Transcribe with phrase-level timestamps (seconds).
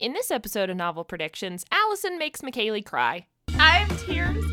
[0.00, 3.26] In this episode of Novel Predictions, Allison makes McKaylee cry.
[3.58, 4.49] I have tears.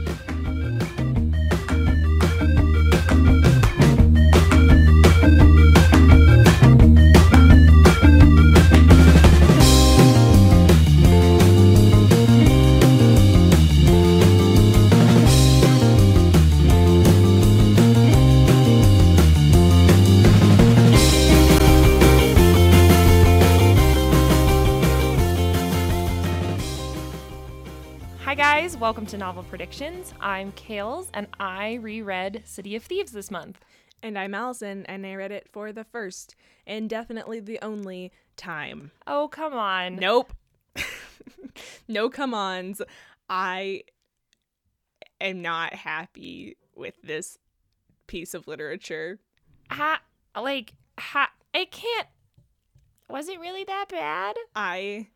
[28.87, 30.13] Welcome to Novel Predictions.
[30.21, 33.59] I'm Kales, and I reread City of Thieves this month.
[34.01, 38.91] And I'm Allison, and I read it for the first and definitely the only time.
[39.05, 39.97] Oh, come on.
[39.97, 40.31] Nope.
[41.89, 42.81] no come ons.
[43.29, 43.83] I
[45.19, 47.37] am not happy with this
[48.07, 49.19] piece of literature.
[49.69, 49.99] Ha,
[50.33, 52.07] like, ha, it can't.
[53.09, 54.37] Was it really that bad?
[54.55, 55.07] I.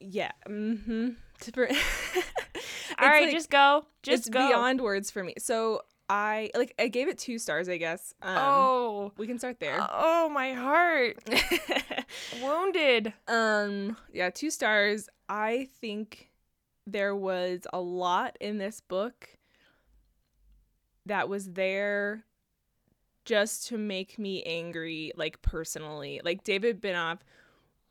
[0.00, 0.32] Yeah.
[0.48, 1.08] Mm hmm.
[2.98, 3.86] All right, just go.
[4.02, 4.46] Just it's go.
[4.46, 5.34] beyond words for me.
[5.38, 8.14] So I like I gave it two stars, I guess.
[8.22, 9.12] Um, oh.
[9.16, 9.78] we can start there.
[9.90, 11.18] Oh, my heart.
[12.42, 13.12] Wounded.
[13.28, 15.08] um, yeah, two stars.
[15.28, 16.30] I think
[16.86, 19.28] there was a lot in this book
[21.06, 22.24] that was there
[23.24, 26.20] just to make me angry, like personally.
[26.24, 27.20] Like David Benioff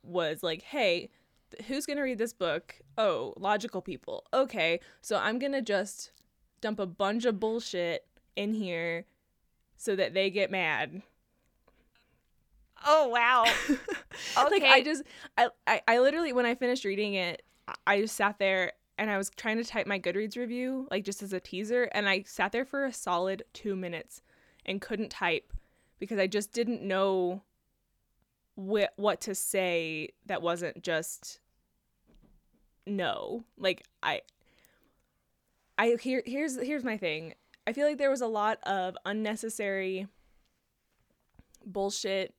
[0.02, 1.10] was like, "Hey,
[1.68, 2.76] who's gonna read this book?
[2.98, 4.24] Oh, logical people.
[4.32, 6.12] Okay, so I'm gonna just
[6.60, 9.06] dump a bunch of bullshit in here
[9.76, 11.02] so that they get mad."
[12.84, 13.44] Oh, wow.
[14.36, 14.68] like Okay.
[14.70, 15.02] I just
[15.38, 17.42] I, I I literally when I finished reading it,
[17.86, 21.22] I- just sat there and I was trying to type my Goodreads review like just
[21.22, 24.20] as a teaser and I sat there for a solid 2 minutes
[24.66, 25.52] and couldn't type
[25.98, 27.42] because I just didn't know
[28.56, 31.38] wh- what to say that wasn't just
[32.86, 33.44] no.
[33.58, 34.22] Like I
[35.78, 37.34] I here here's here's my thing.
[37.66, 40.08] I feel like there was a lot of unnecessary
[41.64, 42.34] bullshit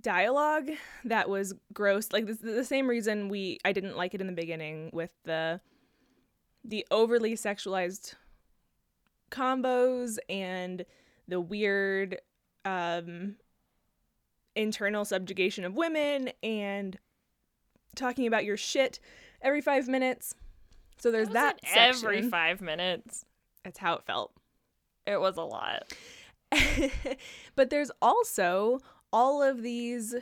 [0.00, 0.68] dialogue
[1.04, 4.34] that was gross like this the same reason we I didn't like it in the
[4.34, 5.60] beginning with the
[6.62, 8.14] the overly sexualized
[9.30, 10.84] combos and
[11.26, 12.20] the weird
[12.66, 13.36] um
[14.54, 16.98] internal subjugation of women and
[17.94, 19.00] talking about your shit
[19.42, 20.34] every 5 minutes
[20.98, 22.30] so there's that every section.
[22.30, 23.24] five minutes.
[23.62, 24.32] that's how it felt
[25.06, 25.92] It was a lot.
[27.56, 28.80] but there's also
[29.12, 30.14] all of these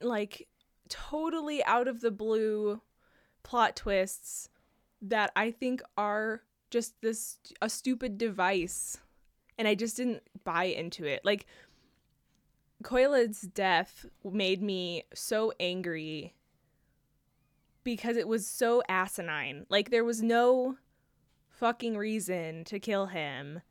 [0.00, 0.48] like
[0.88, 2.80] totally out of the blue
[3.42, 4.48] plot twists
[5.02, 8.98] that I think are just this a stupid device
[9.58, 11.20] and I just didn't buy into it.
[11.24, 11.46] Like
[12.84, 16.34] Kolya's death made me so angry
[17.82, 19.66] because it was so asinine.
[19.68, 20.76] Like there was no
[21.48, 23.62] fucking reason to kill him.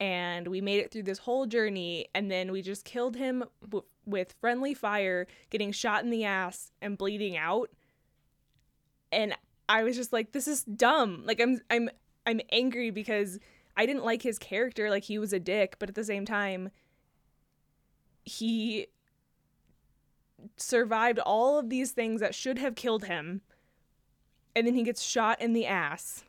[0.00, 3.84] And we made it through this whole journey and then we just killed him w-
[4.06, 7.70] with friendly fire getting shot in the ass and bleeding out.
[9.12, 9.34] And
[9.68, 11.22] i was just like this is dumb.
[11.26, 11.90] Like i'm i'm
[12.26, 13.38] i'm angry because
[13.76, 16.70] i didn't like his character like he was a dick but at the same time
[18.24, 18.86] he
[20.56, 23.42] survived all of these things that should have killed him
[24.56, 26.24] and then he gets shot in the ass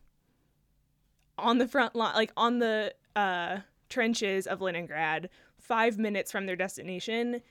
[1.38, 3.58] on the front line like on the uh
[3.90, 5.30] trenches of Leningrad
[5.60, 7.42] 5 minutes from their destination.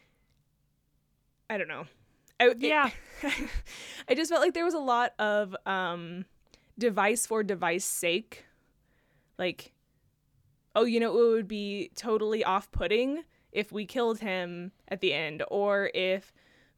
[1.49, 1.85] I don't know.
[2.39, 2.91] I, it- Yeah.
[4.09, 6.25] I just felt like there was a lot of um
[6.79, 8.45] device for device sake.
[9.39, 9.73] Like
[10.77, 15.43] oh you know it would be totally off-putting if we killed him at the end
[15.51, 16.33] or if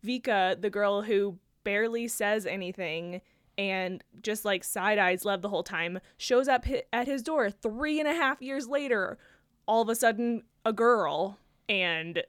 [0.05, 3.21] Vika the girl who barely says anything
[3.59, 8.01] and just like side eyes love the whole time shows up at his door three
[8.01, 9.19] and a half years later
[9.67, 11.39] all of a sudden a girl
[11.69, 12.23] and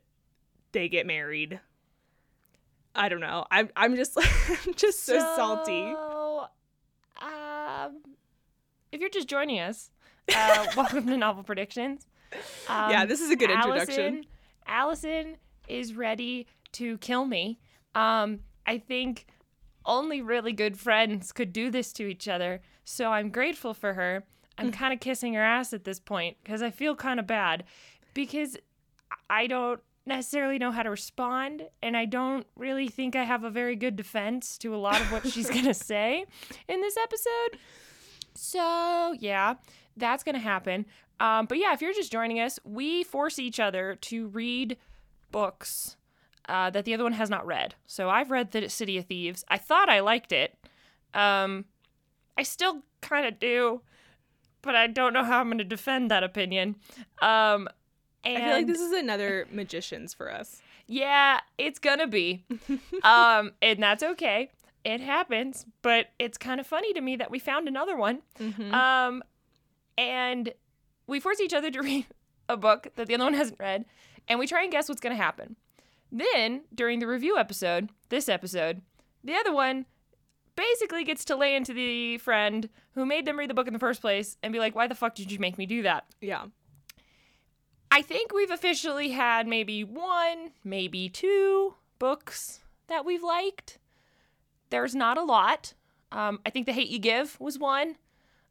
[0.72, 1.60] they get married.
[2.96, 3.46] I don't know.
[3.50, 4.18] I'm, I'm just
[4.68, 5.94] I'm just so, salty.
[5.94, 6.48] So,
[7.22, 8.02] um,
[8.92, 9.92] if you're just joining us,
[10.36, 12.08] uh, welcome to Novel Predictions.
[12.68, 14.00] Um, yeah this is a good introduction.
[14.00, 14.26] Allison,
[14.68, 15.38] Allison
[15.68, 17.60] is ready to kill me.
[17.96, 19.26] Um, I think
[19.86, 22.62] only really good friends could do this to each other.
[22.86, 24.24] So I'm grateful for her.
[24.58, 24.74] I'm Mm.
[24.74, 27.64] kind of kissing her ass at this point because I feel kind of bad
[28.14, 28.56] because
[29.30, 33.50] I don't necessarily know how to respond and I don't really think I have a
[33.50, 36.26] very good defense to a lot of what she's going to say
[36.68, 37.60] in this episode.
[38.36, 39.56] So, yeah,
[39.98, 40.86] that's going to happen.
[41.20, 44.78] Um, but yeah, if you're just joining us, we force each other to read
[45.32, 45.96] books
[46.50, 47.76] uh, that the other one has not read.
[47.86, 49.46] So I've read The City of Thieves.
[49.48, 50.58] I thought I liked it.
[51.14, 51.66] Um,
[52.38, 53.82] I still kind of do,
[54.62, 56.76] but I don't know how I'm going to defend that opinion.
[57.22, 57.68] Um,
[58.24, 60.62] and I feel like this is another magicians for us.
[60.88, 62.46] yeah, it's gonna be.
[63.04, 64.50] um, and that's okay.
[64.86, 68.22] It happens, but it's kind of funny to me that we found another one.
[68.40, 68.72] Mhm.
[68.74, 69.24] Um,
[69.98, 70.54] and
[71.08, 72.06] we force each other to read
[72.50, 73.86] a book that the other one hasn't read,
[74.28, 75.56] and we try and guess what's going to happen.
[76.12, 78.82] Then, during the review episode, this episode,
[79.24, 79.86] the other one
[80.56, 83.80] basically gets to lay into the friend who made them read the book in the
[83.80, 86.06] first place and be like, why the fuck did you make me do that?
[86.22, 86.46] yeah.
[87.96, 93.78] I think we've officially had maybe one, maybe two books that we've liked.
[94.72, 95.76] There's not a lot.
[96.12, 97.98] Um, I think The Hate You Give was one.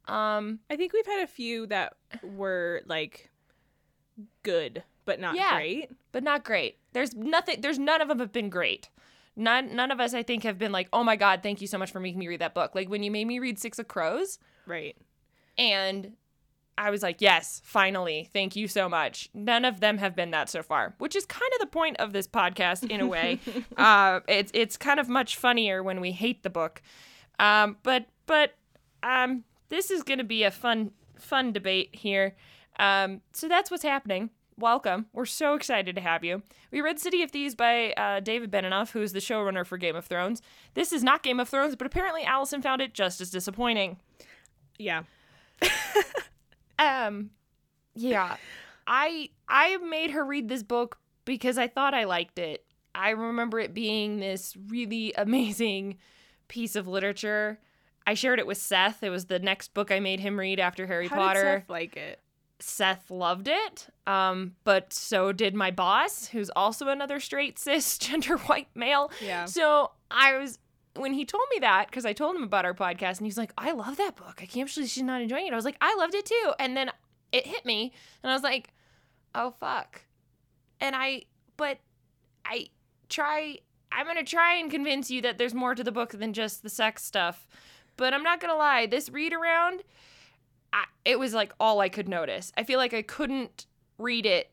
[0.08, 3.31] Um, I think we've had a few that were like
[4.43, 5.56] good, but not Yeah.
[5.56, 5.90] great.
[6.12, 6.78] but not great.
[6.93, 7.60] There's nothing.
[7.62, 8.90] There's none of them have been great.
[9.34, 9.75] None.
[9.75, 11.90] None of us, I think, have been like, oh my god, thank you so much
[11.90, 12.75] for making me read that book.
[12.75, 14.94] Like when you made me read Six of Crows, Right.
[15.56, 16.12] and
[16.76, 19.28] I was like, yes, finally, thank you so much.
[19.32, 22.12] None of them have been that so far, which is kind of the point of
[22.12, 23.40] this podcast in a way.
[23.78, 26.82] uh, it's it's kind of much funnier when we hate the book,
[27.38, 28.52] um, but but
[29.02, 32.37] um, this is going to be a fun fun debate here.
[32.79, 34.31] Um, so that's what's happening.
[34.59, 35.07] Welcome.
[35.13, 36.43] We're so excited to have you.
[36.71, 40.05] We read City of Thieves by uh, David Benioff, who's the showrunner for Game of
[40.05, 40.43] Thrones.
[40.75, 43.97] This is not Game of Thrones, but apparently Allison found it just as disappointing.
[44.79, 45.05] Yeah.
[46.83, 47.31] Um,
[47.95, 48.37] yeah,
[48.87, 52.65] I I made her read this book because I thought I liked it.
[52.95, 55.99] I remember it being this really amazing
[56.49, 57.61] piece of literature.
[58.06, 59.02] I shared it with Seth.
[59.02, 61.43] It was the next book I made him read after Harry How Potter.
[61.43, 62.20] did Seth like it?
[62.60, 68.69] Seth loved it, um, but so did my boss, who's also another straight cisgender white
[68.75, 69.10] male.
[69.20, 69.46] Yeah.
[69.46, 70.58] So I was
[70.94, 73.52] when he told me that because I told him about our podcast, and he's like,
[73.58, 74.38] "I love that book.
[74.40, 76.76] I can't believe she's not enjoying it." I was like, "I loved it too," and
[76.76, 76.90] then
[77.32, 78.69] it hit me, and I was like,
[79.34, 80.02] "Oh fuck,"
[80.81, 81.22] and I,
[81.56, 81.78] but
[82.44, 82.69] I
[83.08, 83.58] try.
[83.90, 86.70] I'm gonna try and convince you that there's more to the book than just the
[86.70, 87.46] sex stuff,
[87.97, 88.87] but I'm not gonna lie.
[88.87, 89.83] This read around,
[90.73, 92.53] I, it was like all I could notice.
[92.56, 93.67] I feel like I couldn't
[93.99, 94.50] read it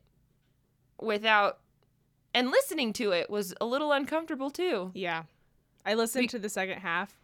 [1.01, 1.59] without,
[2.33, 4.91] and listening to it was a little uncomfortable too.
[4.93, 5.23] Yeah.
[5.85, 7.17] I listened Be- to the second half.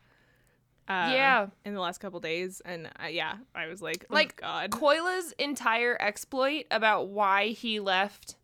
[0.88, 1.48] Uh, Yeah.
[1.66, 4.72] In the last couple days, and uh, yeah, I was like, oh Like, God.
[4.72, 8.36] Kolya's entire exploit about why he left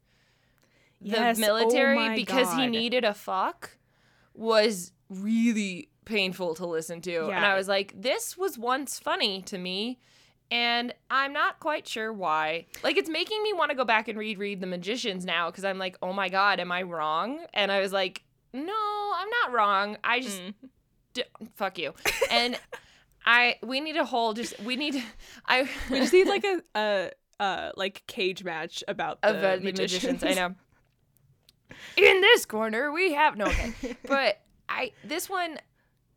[0.99, 3.77] the Yes, oh military my because he needed a fuck
[4.33, 7.25] was really painful to listen to.
[7.29, 9.99] And I was like, this was once funny to me.
[10.49, 12.65] And I'm not quite sure why.
[12.83, 15.63] Like, it's making me want to go back and read Read the Magicians now because
[15.63, 17.39] I'm like, oh my God, am I wrong?
[17.53, 19.97] And I was like, no, I'm not wrong.
[20.03, 20.53] I just Mm.
[21.13, 21.23] d-
[21.55, 21.93] fuck you.
[22.31, 22.59] And
[23.25, 25.01] I we need a whole just we need
[25.45, 29.55] I We just need like a, a uh like cage match about the, of uh,
[29.55, 30.21] the magicians.
[30.21, 30.23] magicians.
[30.25, 30.55] I know.
[31.97, 33.45] In this corner, we have no.
[33.45, 35.59] Okay, but I this one,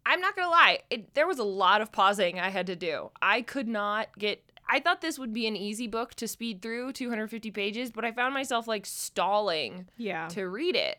[0.06, 0.80] I'm not gonna lie.
[0.90, 3.10] It, there was a lot of pausing I had to do.
[3.22, 4.42] I could not get.
[4.68, 8.12] I thought this would be an easy book to speed through, 250 pages, but I
[8.12, 10.28] found myself like stalling Yeah.
[10.28, 10.98] to read it.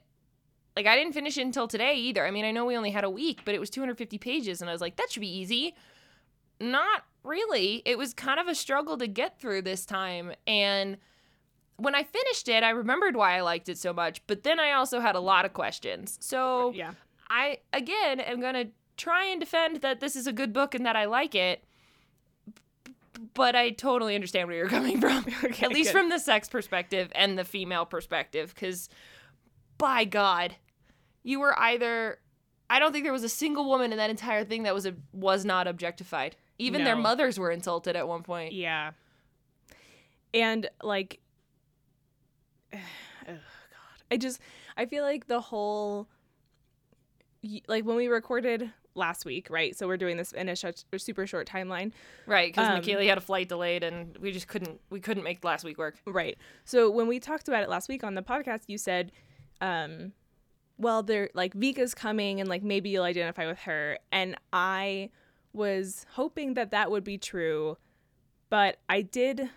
[0.76, 2.26] Like I didn't finish it until today either.
[2.26, 4.70] I mean, I know we only had a week, but it was 250 pages, and
[4.70, 5.74] I was like, that should be easy.
[6.60, 7.82] Not really.
[7.86, 10.98] It was kind of a struggle to get through this time, and
[11.78, 14.22] when I finished it, I remembered why I liked it so much.
[14.28, 16.18] But then I also had a lot of questions.
[16.22, 16.92] So Yeah.
[17.30, 18.66] I again am gonna
[18.98, 21.64] try and defend that this is a good book and that I like it.
[23.34, 25.26] But I totally understand where you're coming from.
[25.44, 26.00] Okay, At least good.
[26.00, 28.54] from the sex perspective and the female perspective.
[28.54, 28.90] Because,
[29.78, 30.56] by God,
[31.24, 32.20] you were either.
[32.70, 34.96] I don't think there was a single woman in that entire thing that was a,
[35.14, 36.36] was not objectified.
[36.58, 38.54] Even their mothers were insulted at one point.
[38.54, 38.92] Yeah.
[40.34, 41.20] And like
[42.74, 42.78] oh
[43.28, 43.40] god.
[44.10, 44.40] I just
[44.78, 46.08] I feel like the whole
[47.68, 49.76] like when we recorded last week, right?
[49.78, 51.92] So we're doing this in a, sh- a super short timeline.
[52.26, 55.44] Right, because Um, McKaylee had a flight delayed and we just couldn't we couldn't make
[55.44, 55.98] last week work.
[56.06, 56.38] Right.
[56.64, 59.12] So when we talked about it last week on the podcast, you said,
[59.62, 60.14] um,
[60.78, 63.98] well, they're like Vika's coming and like maybe you'll identify with her.
[64.12, 65.10] And I
[65.54, 67.78] was hoping that that would be true,
[68.50, 69.50] but I did.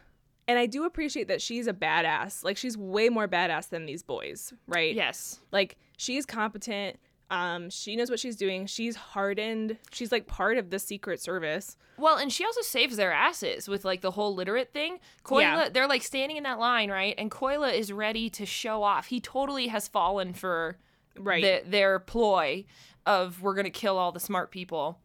[0.47, 2.43] And I do appreciate that she's a badass.
[2.43, 4.95] Like she's way more badass than these boys, right?
[4.95, 5.41] Yes.
[5.53, 6.97] Like she's competent.
[7.31, 8.67] Um, she knows what she's doing.
[8.67, 9.77] She's hardened.
[9.93, 11.77] She's like part of the Secret Service.
[11.99, 14.99] Well, and she also saves their asses with like the whole literate thing.
[15.25, 15.69] Kolya, Yeah.
[15.69, 17.15] they're like standing in that line, right?
[17.19, 19.07] And Kolya is ready to show off.
[19.09, 20.79] He totally has fallen for
[21.19, 21.43] Right.
[21.65, 22.65] the- their ploy
[23.05, 24.99] of we're gonna kill all the smart people,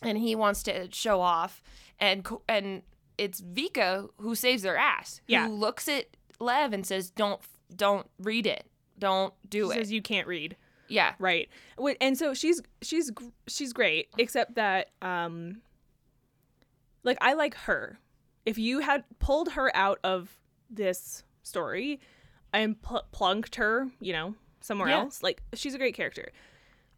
[0.00, 1.62] and he wants to show off,
[1.98, 2.82] and and
[3.18, 5.20] it's Vika who saves their ass.
[5.26, 5.46] Yeah.
[5.48, 6.06] who looks at
[6.38, 7.40] Lev and says, "Don't
[7.74, 8.66] don't read it,
[8.98, 10.56] don't do She it." says you can't read.
[10.92, 11.48] Yeah, Right.
[12.00, 13.10] And so she's she's
[13.48, 15.60] she's great, except that um
[17.04, 17.98] like I like her.
[18.46, 20.38] If you had pulled her out of
[20.70, 22.00] this story
[22.52, 25.00] and pl- plunked her, you know, somewhere Yeah.
[25.00, 26.30] else, like she's a great character.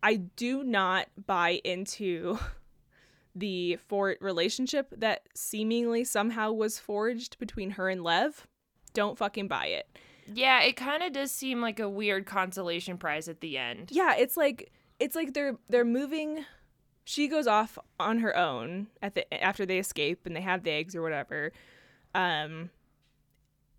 [0.02, 2.38] I do not buy into
[3.34, 8.46] the for relationship that seemingly somehow was forged between her and Lev.
[8.92, 9.88] Don't fucking buy it.
[10.32, 10.62] Yeah.
[10.62, 13.90] It kind of does seem like a weird consolation prize at the end.
[13.92, 16.44] yeah it's like it's like they're they're moving
[17.04, 20.70] she goes off on her own at the after they escape and they have the
[20.70, 21.52] eggs or whatever
[22.14, 22.70] um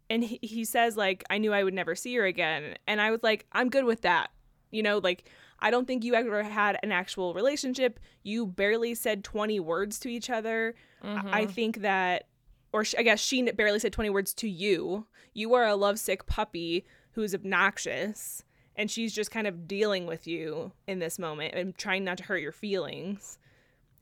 [0.10, 3.10] and he, he says like i knew i would never see her again and i
[3.10, 4.30] was like i'm good with that
[4.72, 5.28] you know like
[5.60, 10.10] i don't think you ever had an actual relationship you barely said 20 words to
[10.10, 12.28] each other I- i think that
[12.76, 15.08] or sh- i guess she barely said 20 words to you.
[15.34, 18.44] You are a lovesick puppy who's obnoxious
[18.76, 22.26] and she's just kind of dealing with you in this moment and trying not to
[22.26, 23.40] hurt your feelings.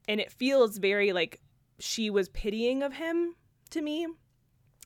[0.08, 1.40] And it feels very like
[1.78, 3.36] she was pitying of him
[3.70, 4.08] to me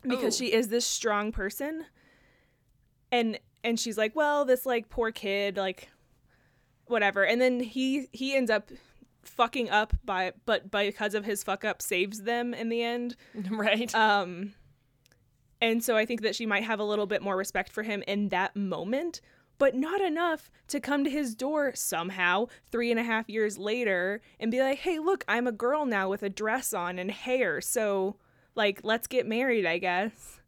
[0.03, 0.45] because Ooh.
[0.45, 1.85] she is this strong person.
[3.09, 5.87] And and she's like well this like poor kid like
[6.87, 7.25] whatever.
[7.25, 8.69] And then he he ends up
[9.27, 13.15] fucking up by but because of his fuck up saves them in the end
[13.49, 13.93] right.
[13.93, 14.53] um
[15.61, 18.03] and so i think that she might have a little bit more respect for him
[18.07, 19.21] in that moment
[19.59, 24.21] but not enough to come to his door somehow three and a half years later
[24.39, 27.59] and be like hey look i'm a girl now with a dress on and hair
[27.61, 28.15] so
[28.55, 30.39] like let's get married i guess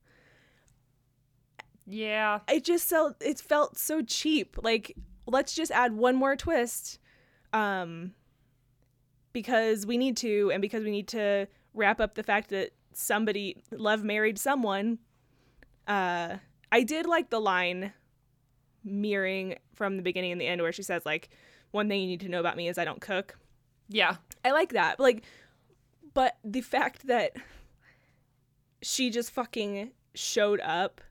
[1.92, 2.40] yeah.
[2.48, 4.96] it just felt it felt so cheap like
[5.26, 7.00] let's just add one more twist
[7.52, 8.14] um
[9.34, 13.62] because we need to and because we need to wrap up the fact that somebody
[13.72, 14.98] love married someone
[15.88, 16.36] uh
[16.72, 17.94] i did like the line
[18.84, 21.30] mirroring from the beginning and the end where she says like
[21.72, 23.38] one thing you need to know about me is i don't cook
[23.90, 24.16] Yeah.
[24.46, 25.00] I like that.
[25.00, 25.24] Like,
[26.14, 27.36] but the fact that
[28.82, 31.02] she just fucking showed up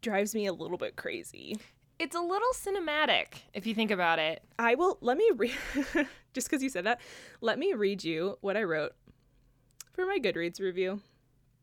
[0.00, 1.56] drives me a little bit crazy.
[1.98, 4.42] It's a little cinematic if you think about it.
[4.58, 5.54] I will let me read
[6.38, 7.00] just because you said that.
[7.40, 8.92] Let me read you what I wrote
[9.92, 11.00] for my Goodreads review.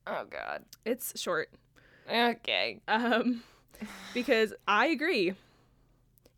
[0.05, 0.63] Oh god.
[0.85, 1.49] It's short,
[2.11, 2.81] Okay.
[2.87, 3.41] um,
[4.13, 5.33] because I agree.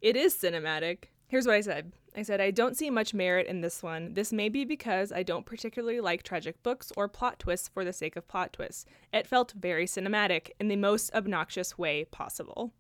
[0.02, 1.06] It is cinematic.
[1.28, 1.92] Here's what I said.
[2.16, 4.14] I said, I don't see much merit in this one.
[4.14, 7.94] This may be because I don't particularly like tragic books or plot twists for the
[7.94, 8.86] sake of plot twists.
[9.14, 12.72] It felt very cinematic in the most obnoxious way possible.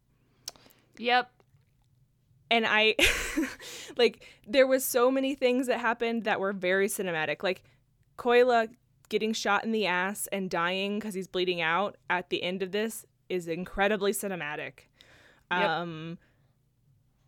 [0.97, 1.29] Yep.
[2.49, 2.95] And I,
[3.97, 7.43] like, there was so many things that happened that were very cinematic.
[7.43, 7.63] Like,
[8.15, 8.69] Kolya
[9.09, 12.71] getting shot in the ass and dying because he's bleeding out at the end of
[12.71, 14.87] this is incredibly cinematic.
[15.51, 15.69] Yep.
[15.69, 16.17] Um,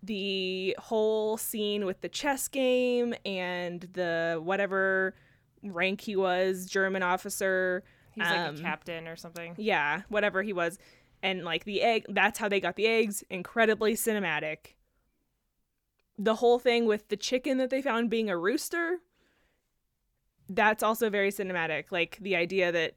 [0.04, 5.16] the whole scene with the chess game and the whatever
[5.64, 7.84] rank he was, German officer.
[8.12, 9.56] He's like um, a captain or something.
[9.58, 10.80] Yeah, whatever he was.
[11.22, 13.24] And like the egg, that's how they got the eggs.
[13.30, 14.76] Incredibly cinematic.
[16.22, 18.98] The whole thing with the chicken that they found being a rooster,
[20.50, 21.86] that's also very cinematic.
[21.92, 22.96] Like the idea that,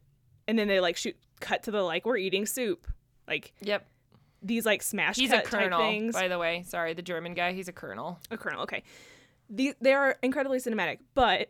[0.48, 2.86] and then they like shoot, cut to the like, we're eating soup.
[3.28, 3.86] Like Yep.
[4.42, 6.14] these like smash He's a cut type things.
[6.14, 6.64] by the way.
[6.66, 7.52] Sorry, the German guy.
[7.52, 8.18] He's a colonel.
[8.32, 8.82] A colonel, okay.
[9.48, 11.48] These they are incredibly cinematic, but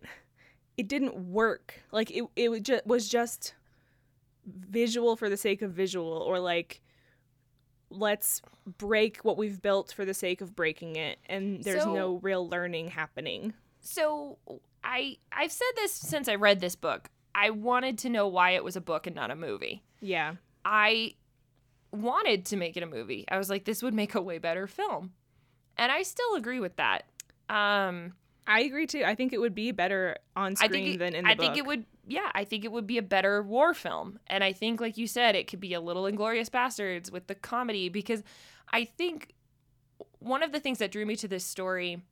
[0.77, 1.81] it didn't work.
[1.93, 3.55] Like it it was just was just
[4.45, 6.83] visual for the sake of visual, or like
[7.95, 8.43] let's
[8.79, 12.49] break what we've built for the sake of breaking it, and there's So- no real
[12.49, 13.55] learning happening.
[13.81, 14.39] So
[14.85, 17.09] I I've said this since I read this book.
[17.35, 19.83] I wanted to know why it was a book and not a movie.
[20.01, 20.35] Yeah,
[20.65, 21.15] I
[21.91, 23.25] wanted to make it a movie.
[23.29, 25.13] I was like, this would make a way better film.
[25.77, 27.05] And I still agree with that.
[27.49, 28.15] Um,
[28.47, 29.03] I agree too.
[29.05, 31.45] I think it would be better on screen it, than in the I book.
[31.45, 34.19] think it would yeah, I think it would be a better war film.
[34.27, 37.35] And I think like you said, it could be a little Inglourious Basterds with the
[37.35, 38.23] comedy because
[38.73, 39.35] I think
[40.19, 42.03] one of the things that drew me to this story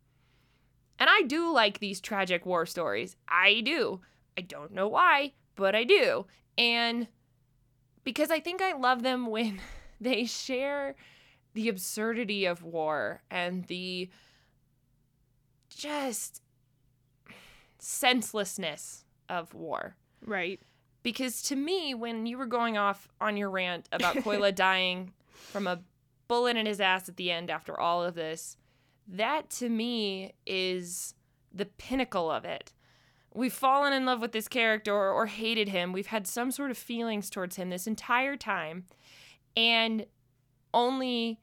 [1.01, 3.17] and I do like these tragic war stories.
[3.27, 4.03] I do.
[4.37, 6.27] I don't know why, but I do.
[6.59, 7.09] And
[8.05, 9.61] because I think I love them when
[10.01, 10.95] they share
[11.55, 14.11] the absurdity of war and the
[15.71, 16.43] just
[17.79, 19.97] senselessness of war.
[20.27, 20.61] right.
[21.03, 25.67] Because to me, when you were going off on your rant about Kolya dying from
[25.67, 25.81] a
[26.31, 28.57] bullet in his ass at the end after all of this.
[29.09, 31.15] That to me is
[31.53, 32.73] the pinnacle of it.
[33.35, 35.93] We've fallen in love with this character or, or hated him.
[35.93, 38.85] We've had some sort of feelings towards him this entire time.
[39.57, 40.07] And
[40.73, 41.41] only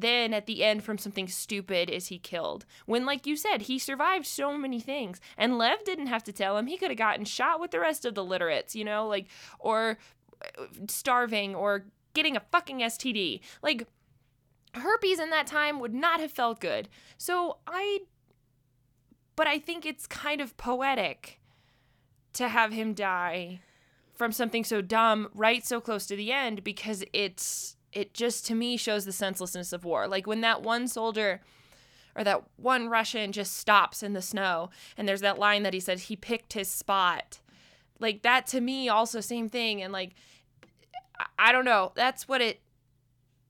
[0.00, 2.64] then at the end from something stupid is he killed.
[2.86, 5.20] When, like you said, he survived so many things.
[5.36, 6.66] And Lev didn't have to tell him.
[6.66, 9.26] He could have gotten shot with the rest of the literates, you know, like,
[9.58, 9.98] or
[10.42, 13.40] uh, starving or getting a fucking STD.
[13.62, 13.86] Like,
[14.74, 16.88] herpes in that time would not have felt good.
[17.16, 18.00] So I,
[19.36, 21.40] but I think it's kind of poetic
[22.34, 23.60] to have him die
[24.14, 28.54] from something so dumb right so close to the end because it's it just to
[28.54, 30.06] me shows the senselessness of war.
[30.06, 31.40] Like when that one soldier
[32.14, 35.80] or that one Russian just stops in the snow and there's that line that he
[35.80, 37.40] said he picked his spot.
[38.00, 40.14] Like that to me also same thing and like
[41.38, 41.92] I don't know.
[41.94, 42.60] That's what it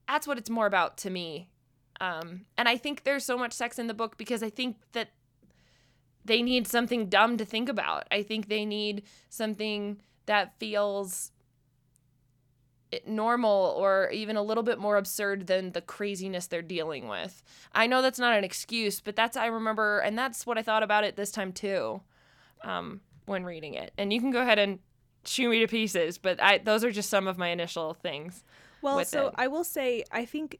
[0.06, 1.48] that's what it's more about to me.
[2.00, 5.10] Um and I think there's so much sex in the book because I think that
[6.24, 8.06] they need something dumb to think about.
[8.10, 11.32] I think they need something that feels
[13.06, 17.42] normal or even a little bit more absurd than the craziness they're dealing with.
[17.72, 20.82] I know that's not an excuse, but that's I remember, and that's what I thought
[20.82, 22.00] about it this time too,
[22.62, 23.92] um, when reading it.
[23.98, 24.78] And you can go ahead and
[25.24, 28.44] chew me to pieces, but I those are just some of my initial things.
[28.80, 29.34] Well, so it.
[29.36, 30.58] I will say, I think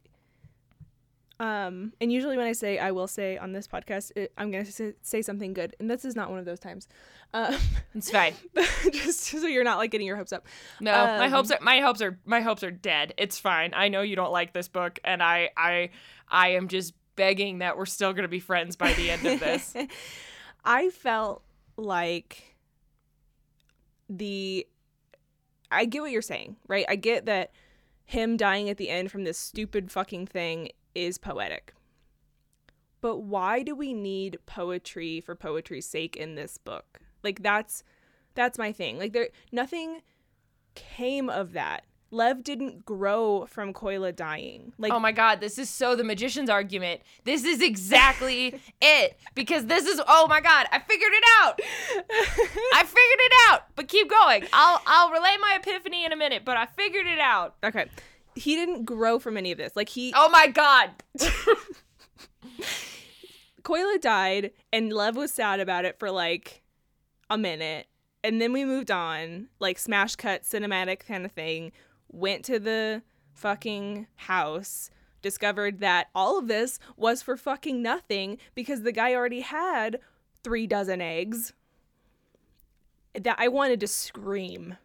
[1.39, 4.65] um, and usually when I say I will say on this podcast, it, I'm going
[4.65, 6.89] to say something good, and this is not one of those times.
[7.33, 7.55] Um,
[7.95, 8.33] it's fine.
[8.91, 10.45] just so you're not like getting your hopes up.
[10.81, 13.13] No, um, my hopes are my hopes are my hopes are dead.
[13.17, 13.73] It's fine.
[13.73, 15.91] I know you don't like this book, and I I
[16.27, 19.39] I am just begging that we're still going to be friends by the end of
[19.39, 19.75] this.
[20.65, 21.41] I felt
[21.77, 22.57] like
[24.09, 24.67] the
[25.71, 26.85] I get what you're saying, right?
[26.89, 27.51] I get that
[28.03, 31.73] him dying at the end from this stupid fucking thing is poetic.
[33.01, 36.99] But why do we need poetry for poetry's sake in this book?
[37.23, 37.83] Like that's
[38.35, 38.97] that's my thing.
[38.97, 40.01] Like there nothing
[40.75, 41.83] came of that.
[42.11, 44.73] Lev didn't grow from Kolya dying.
[44.79, 47.01] Like Oh my god, this is so the magician's argument.
[47.23, 51.59] This is exactly it because this is oh my god, I figured it out.
[52.73, 53.61] I figured it out.
[53.75, 54.45] But keep going.
[54.51, 57.55] I'll I'll relay my epiphany in a minute, but I figured it out.
[57.63, 57.87] Okay
[58.35, 59.75] he didn't grow from any of this.
[59.75, 60.91] Like he Oh my god.
[63.63, 66.63] Kolya died and Lev was sad about it for like
[67.29, 67.87] a minute.
[68.23, 71.71] And then we moved on, like smash cut cinematic kind of thing.
[72.09, 74.89] Went to the fucking house,
[75.21, 79.99] discovered that all of this was for fucking nothing because the guy already had
[80.43, 81.53] three dozen eggs.
[83.13, 84.77] That I wanted to scream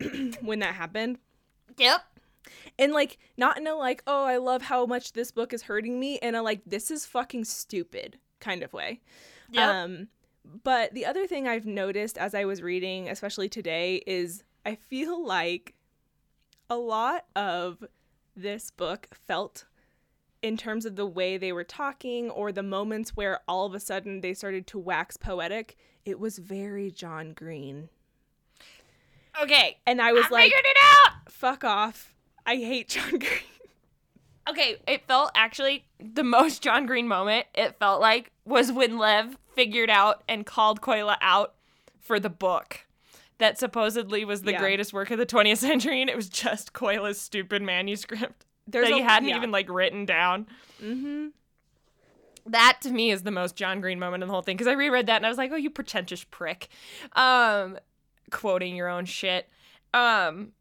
[0.40, 1.18] when that happened.
[1.76, 2.02] Yep
[2.78, 5.98] and like not in a like oh i love how much this book is hurting
[5.98, 9.00] me in a like this is fucking stupid kind of way.
[9.50, 9.68] Yep.
[9.68, 10.08] um
[10.64, 15.24] but the other thing i've noticed as i was reading especially today is i feel
[15.26, 15.74] like
[16.70, 17.82] a lot of
[18.36, 19.64] this book felt
[20.42, 23.80] in terms of the way they were talking or the moments where all of a
[23.80, 27.88] sudden they started to wax poetic it was very john green.
[29.40, 29.78] Okay.
[29.86, 31.32] And i was I like figured it out!
[31.32, 32.14] Fuck off
[32.48, 33.30] I hate John Green.
[34.48, 39.36] Okay, it felt actually the most John Green moment it felt like was when Lev
[39.54, 41.54] figured out and called Kolya out
[42.00, 42.86] for the book
[43.36, 44.58] that supposedly was the yeah.
[44.60, 48.94] greatest work of the 20th century and it was just Kolya's stupid manuscript There's that
[48.94, 49.36] he a, hadn't yeah.
[49.36, 50.46] even like written down.
[50.82, 51.32] Mhm.
[52.46, 54.72] That to me is the most John Green moment in the whole thing because I
[54.72, 56.68] reread that and I was like, "Oh, you pretentious prick."
[57.12, 57.78] Um
[58.30, 59.50] quoting your own shit.
[59.92, 60.52] Um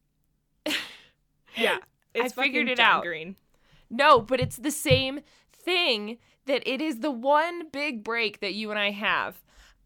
[1.58, 1.78] yeah,
[2.16, 3.04] I figured it out.
[3.04, 3.36] Green.
[3.90, 5.22] No, but it's the same
[5.54, 9.44] thing that it is the one big break that you and I have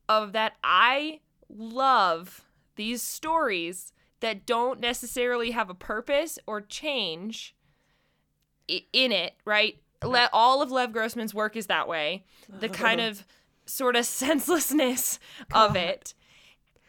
[0.08, 7.56] of that I love these stories that don't necessarily have a purpose or change
[8.68, 9.78] in it, right?
[10.04, 12.24] Let all of Lev Grossman's work is that way.
[12.50, 13.26] The kind of
[13.66, 15.20] sort of senselessness
[15.54, 16.14] of it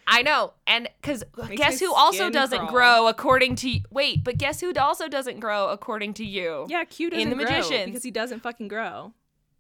[0.07, 0.55] I know.
[0.67, 2.71] And because guess who also doesn't crawl.
[2.71, 6.67] grow according to wait, but guess who also doesn't grow according to you?
[6.69, 9.13] Yeah, Q doesn't in the magician because he doesn't fucking grow.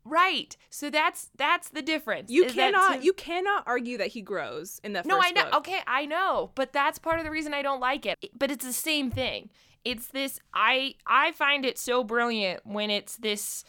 [0.04, 0.56] Right.
[0.68, 2.30] So that's that's the difference.
[2.30, 5.44] You cannot to, you cannot argue that he grows in the No, I know.
[5.44, 5.54] Book.
[5.58, 6.50] Okay, I know.
[6.54, 8.18] But that's part of the reason I don't like it.
[8.36, 9.50] But it's the same thing.
[9.84, 13.64] It's this I I find it so brilliant when it's this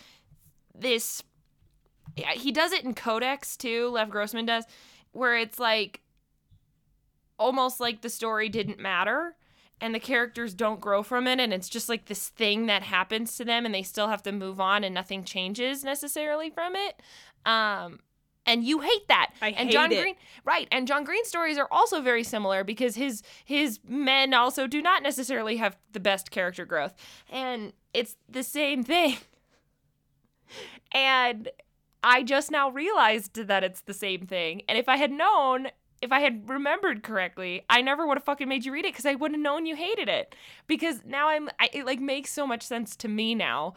[0.74, 1.24] this
[2.16, 4.66] Yeah, he does it in Codex too, Lev Grossman does,
[5.12, 6.02] where it's like
[7.38, 9.36] almost like the story didn't matter
[9.82, 13.36] and the characters don't grow from it and it's just like this thing that happens
[13.38, 17.02] to them and they still have to move on and nothing changes necessarily from it.
[17.46, 18.00] Um
[18.46, 19.32] and you hate that.
[19.42, 20.02] I and hate John it.
[20.02, 24.68] Green right, and John Green's stories are also very similar because his his men also
[24.68, 26.94] do not necessarily have the best character growth.
[27.30, 29.18] And it's the same thing.
[30.94, 31.50] And
[32.04, 34.62] I just now realized that it's the same thing.
[34.68, 35.70] And if I had known,
[36.04, 39.06] if I had remembered correctly, I never would have fucking made you read it because
[39.06, 40.36] I wouldn't have known you hated it.
[40.68, 43.76] Because now I'm, I, it like makes so much sense to me now.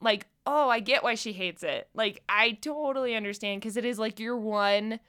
[0.00, 1.88] Like, oh, I get why she hates it.
[1.92, 5.00] Like, I totally understand because it is like your one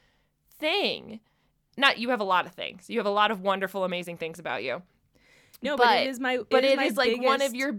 [0.57, 1.19] thing.
[1.77, 2.89] Not you have a lot of things.
[2.89, 4.81] You have a lot of wonderful, amazing things about you.
[5.61, 7.53] No, but, But- it is my But it is, it my is like one of
[7.53, 7.77] your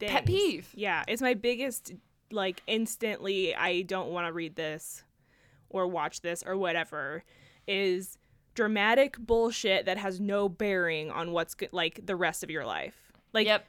[0.00, 0.68] pet peeve.
[0.74, 1.92] Yeah, it's my biggest
[2.32, 5.04] like instantly I don't want to read this
[5.70, 7.22] or watch this or whatever
[7.66, 8.18] is
[8.54, 13.12] dramatic bullshit that has no bearing on what's go- like the rest of your life.
[13.32, 13.66] Like yep.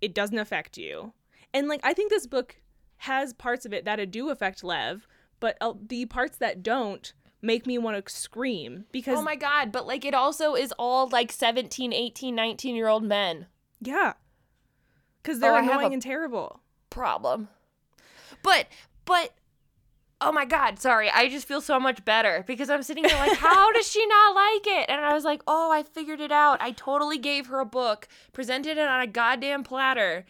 [0.00, 1.12] it doesn't affect you.
[1.54, 2.56] And like I think this book
[2.98, 5.06] has parts of it that do affect Lev,
[5.40, 9.70] but uh, the parts that don't make me want to scream because Oh my god,
[9.70, 13.46] but like it also is all like 17, 18, 19 year old men.
[13.80, 14.14] yeah.
[15.22, 16.60] Cuz they're Oh, I have annoying a- and terrible.
[16.90, 17.48] Problem.
[18.42, 18.66] But
[19.04, 19.32] but
[20.20, 21.10] oh my god, sorry.
[21.10, 24.34] I just feel so much better because I'm sitting here like how does she not
[24.34, 24.86] like it?
[24.88, 26.60] And I was like, "Oh, I figured it out.
[26.60, 30.24] I totally gave her a book, presented it on a goddamn platter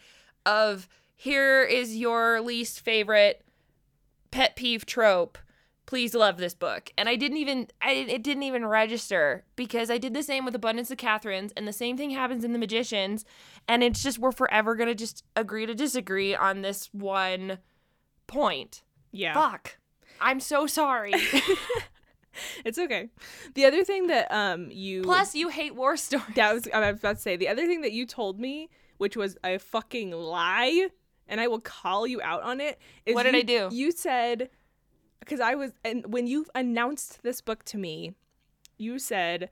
[0.45, 3.45] of here is your least favorite
[4.31, 5.39] pet peeve trope.
[5.87, 6.91] Please love this book.
[6.99, 10.55] And I didn't even I it didn't even register because I did the same with
[10.55, 13.25] Abundance of Katherines and the same thing happens in The Magicians
[13.67, 17.59] and it's just we're forever going to just agree to disagree on this one
[18.27, 18.83] point.
[19.13, 19.35] Yeah.
[19.35, 19.78] Fuck.
[20.21, 21.15] I'm so sorry.
[22.65, 23.09] It's okay.
[23.55, 26.27] The other thing that um you Plus you hate war stories.
[26.37, 29.17] that was I was about to say the other thing that you told me, which
[29.17, 30.89] was a fucking lie,
[31.27, 32.79] and I will call you out on it.
[33.07, 33.75] Is What did you- I do?
[33.75, 34.51] You said
[35.19, 38.15] because I was and when you announced this book to me,
[38.77, 39.51] you said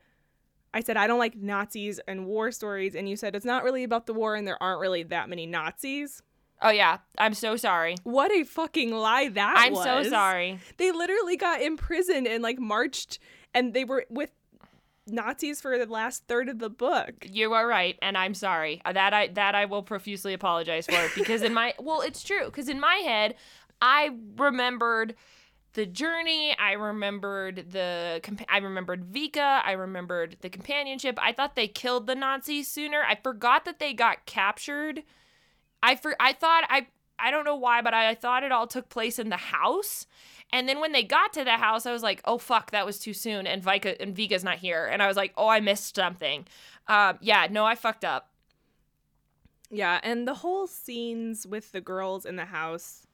[0.73, 3.83] I said I don't like Nazis and war stories, and you said it's not really
[3.83, 6.23] about the war and there aren't really that many Nazis.
[6.63, 7.97] Oh yeah, I'm so sorry.
[8.05, 9.85] What a fucking lie that I'm was.
[9.85, 10.59] so sorry.
[10.79, 13.19] They literally got imprisoned and like marched,
[13.55, 14.31] and they were with
[15.07, 17.13] Nazis for the last third of the book.
[17.31, 18.81] You are right, and I'm sorry.
[18.85, 22.47] Uh, That I that I will profusely apologize for because in my well, it's true
[22.47, 23.35] because in my head,
[23.83, 25.15] I remembered
[25.75, 26.57] the journey.
[26.59, 29.61] I remembered the I remembered Vika.
[29.63, 31.19] I remembered the companionship.
[31.21, 33.03] I thought they killed the Nazis sooner.
[33.03, 35.03] I forgot that they got captured.
[35.83, 36.87] I for I thought I
[37.19, 40.07] I don't know why, but I, I thought it all took place in the house.
[40.53, 42.99] And then when they got to the house, I was like, "Oh fuck, that was
[42.99, 45.97] too soon." And Vika and Vika's not here, and I was like, "Oh, I missed
[45.97, 46.47] something."
[46.89, 48.31] Um, yeah, no, I fucked up.
[49.71, 53.07] Yeah, and the whole scenes with the girls in the house.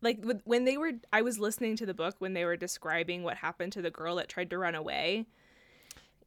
[0.00, 3.38] Like when they were I was listening to the book when they were describing what
[3.38, 5.26] happened to the girl that tried to run away.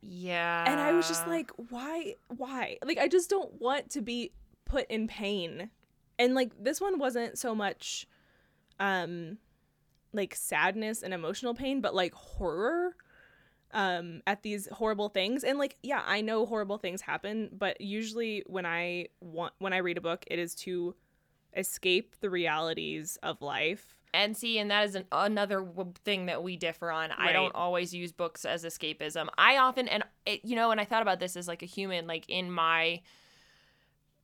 [0.01, 0.65] Yeah.
[0.67, 2.77] And I was just like, why why?
[2.83, 4.31] Like I just don't want to be
[4.65, 5.69] put in pain.
[6.19, 8.07] And like this one wasn't so much
[8.79, 9.37] um
[10.13, 12.95] like sadness and emotional pain, but like horror
[13.71, 18.41] um at these horrible things and like yeah i know horrible things happen but usually
[18.47, 20.95] when i want when i read a book it is to
[21.55, 26.41] escape the realities of life and see, and that is an, another w- thing that
[26.43, 27.11] we differ on.
[27.11, 29.27] I don't always use books as escapism.
[29.37, 32.07] I often, and it, you know, and I thought about this as like a human,
[32.07, 33.01] like in my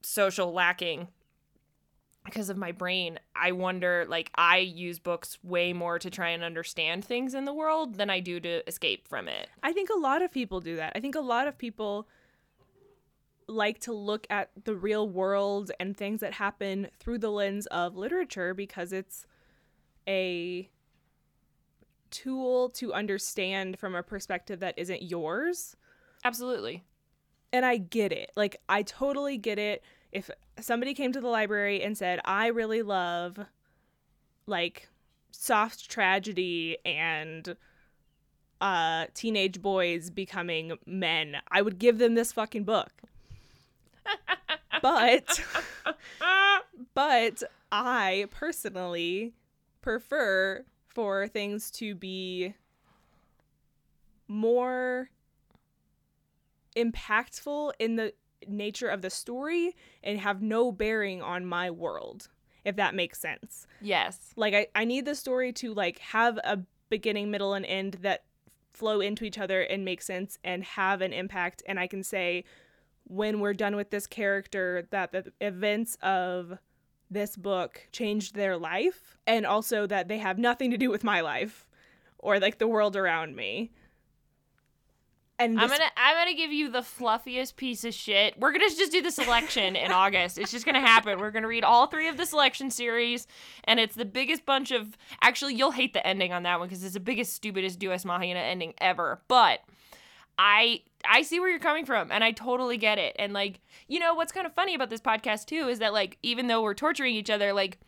[0.01, 1.07] social lacking
[2.25, 3.19] because of my brain.
[3.35, 7.53] I wonder, like, I use books way more to try and understand things in the
[7.53, 9.49] world than I do to escape from it.
[9.61, 12.07] i think a lot of people do that i think a lot of people
[13.47, 17.97] like to look at the real world and things that happen through the lens of
[17.97, 19.25] literature because it's
[20.07, 20.69] a
[22.09, 25.75] tool to understand from a perspective that isn't yours
[26.23, 26.83] Absolutely.
[27.51, 28.31] and I get it.
[28.35, 29.83] Like I totally get it.
[30.11, 33.39] If somebody came to the library and said, "I really love
[34.45, 34.89] like
[35.31, 37.55] soft tragedy and
[38.61, 42.91] uh teenage boys becoming men," I would give them this fucking book.
[44.83, 45.41] but
[46.93, 49.33] but I personally
[49.83, 52.55] prefer for things to be
[54.27, 55.09] more
[56.75, 58.13] impactful in the
[58.47, 62.29] nature of the story and have no bearing on my world
[62.65, 64.31] if that makes sense Yes.
[64.35, 68.23] like i, I need the story to like have a beginning middle and end that
[68.73, 72.43] flow into each other and make sense and have an impact and I can say
[73.05, 76.57] when we're done with this character that the events of
[77.13, 81.21] this book changed their life and also that they have nothing to do with my
[81.21, 81.67] life
[82.19, 83.71] or like the world around me.
[85.39, 88.39] And I'm gonna I'm gonna give you the fluffiest piece of shit.
[88.39, 90.37] We're gonna just do the selection in August.
[90.37, 91.19] It's just gonna happen.
[91.19, 93.27] We're gonna read all three of the selection series,
[93.63, 94.95] and it's the biggest bunch of.
[95.21, 98.05] Actually, you'll hate the ending on that one because it's the biggest, stupidest deus ex
[98.05, 99.21] machina ending ever.
[99.27, 99.61] But
[100.37, 103.15] I I see where you're coming from, and I totally get it.
[103.19, 106.17] And like, you know, what's kind of funny about this podcast too is that like,
[106.23, 107.79] even though we're torturing each other, like.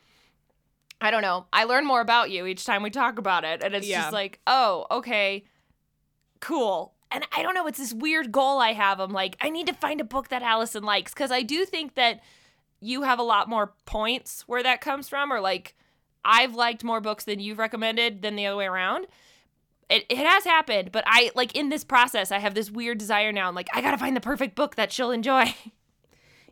[1.01, 1.45] I don't know.
[1.51, 3.61] I learn more about you each time we talk about it.
[3.61, 4.03] And it's Yeah.
[4.03, 5.43] just like, oh, okay,
[6.39, 6.93] cool.
[7.11, 9.01] And I don't know, it's this weird goal I have.
[9.01, 11.95] I'm like, I need to find a book that Allison likes because I do think
[11.95, 12.21] that
[12.79, 15.75] you have a lot more points where that comes from, or like
[16.23, 19.05] I've liked more books than you've recommended than the other way around.
[19.89, 23.31] It, it has happened, but I like in this process, I have this weird desire
[23.31, 23.47] now.
[23.47, 25.53] I'm like, I gotta find the perfect book that she'll enjoy.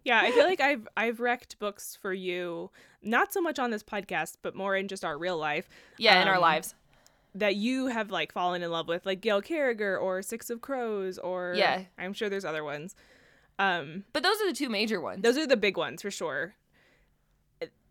[0.05, 3.83] Yeah, I feel like I've I've wrecked books for you, not so much on this
[3.83, 5.69] podcast, but more in just our real life.
[5.97, 6.75] yeah, in our Um, lives.
[7.35, 11.17] that you have like fallen in love with, like Gail Carriger or Six of Crows,
[11.17, 11.83] or Yeah.
[11.97, 12.95] I'm sure there's other ones.
[13.57, 15.21] Um, But those are the two major ones.
[15.23, 16.55] those are the big ones for sure.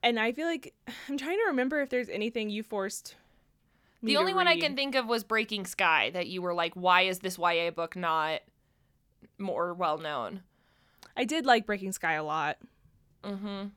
[0.02, 0.74] And I feel like
[1.09, 3.16] I'm trying to remember if there's anything you forced.
[4.02, 7.02] The only one I can think of was Breaking Sky, that you were like, why
[7.02, 8.40] is this YA book not
[9.38, 10.42] more well known?
[11.16, 12.58] I did like Breaking Sky a lot.
[13.22, 13.68] Mm-hmm.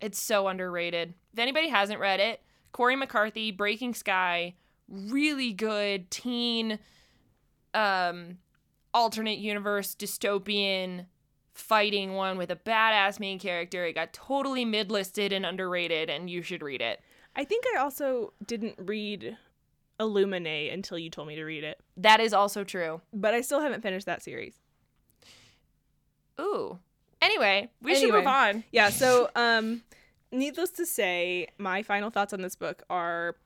[0.00, 1.14] It's so underrated.
[1.32, 2.40] If anybody hasn't read it,
[2.72, 4.54] Cori McCarthy, Breaking Sky,
[4.88, 6.78] really good teen,
[7.74, 8.38] um,
[8.94, 11.06] alternate universe dystopian
[11.52, 13.84] fighting one with a badass main character.
[13.84, 17.00] It got totally mid-listed and underrated, and you should read it.
[17.36, 19.36] I think I also didn't read
[20.00, 23.00] Illuminate until you told me to read it, That is also true.
[23.12, 24.54] but I still haven't finished that series.
[26.40, 26.78] Ooh.
[27.22, 28.64] Anyway, we should move on.
[28.72, 29.82] Yeah, so um
[30.32, 33.36] needless to say, my final thoughts on this book are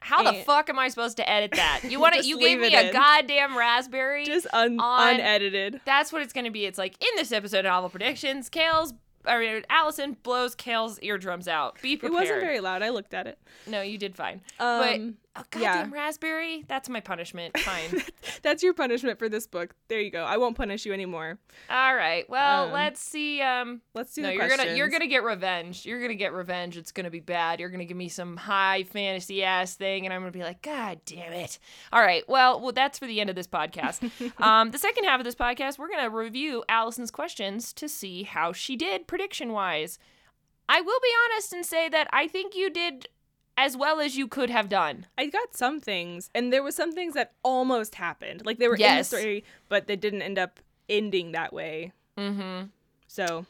[0.00, 1.80] How the fuck am I supposed to edit that?
[1.88, 2.22] You want to?
[2.26, 2.92] You gave me a in.
[2.92, 4.24] goddamn raspberry.
[4.26, 5.80] just un- On- unedited.
[5.86, 6.66] That's what it's going to be.
[6.66, 8.92] It's like in this episode of Novel Predictions, Kale's
[9.26, 11.80] or Allison blows Kale's eardrums out.
[11.80, 12.12] Be prepared.
[12.12, 12.82] It wasn't very loud.
[12.82, 13.38] I looked at it.
[13.66, 14.40] No, you did fine.
[14.58, 15.74] Um, but a yeah.
[15.76, 16.64] goddamn raspberry.
[16.68, 17.58] That's my punishment.
[17.58, 18.02] Fine.
[18.42, 19.74] that's your punishment for this book.
[19.88, 20.24] There you go.
[20.24, 21.38] I won't punish you anymore.
[21.70, 22.28] All right.
[22.28, 23.40] Well, Um, let's see.
[23.40, 24.64] Um, Let's do no, you're questions.
[24.64, 25.86] gonna you're gonna get revenge.
[25.86, 26.76] You're gonna get revenge.
[26.76, 27.60] It's gonna be bad.
[27.60, 31.00] You're gonna give me some high fantasy ass thing, and I'm gonna be like, God
[31.06, 31.58] damn it!
[31.92, 32.28] All right.
[32.28, 34.02] Well, well, that's for the end of this podcast.
[34.42, 38.52] um, the second half of this podcast, we're gonna review Allison's questions to see how
[38.52, 39.98] she did prediction wise.
[40.68, 43.08] I will be honest and say that I think you did
[43.56, 45.06] as well as you could have done.
[45.18, 48.44] I got some things, and there were some things that almost happened.
[48.46, 48.90] Like they were Yes.
[48.92, 51.92] in the story, but they didn't end up ending that way.
[52.18, 52.66] Mm-hmm.
[53.06, 53.46] So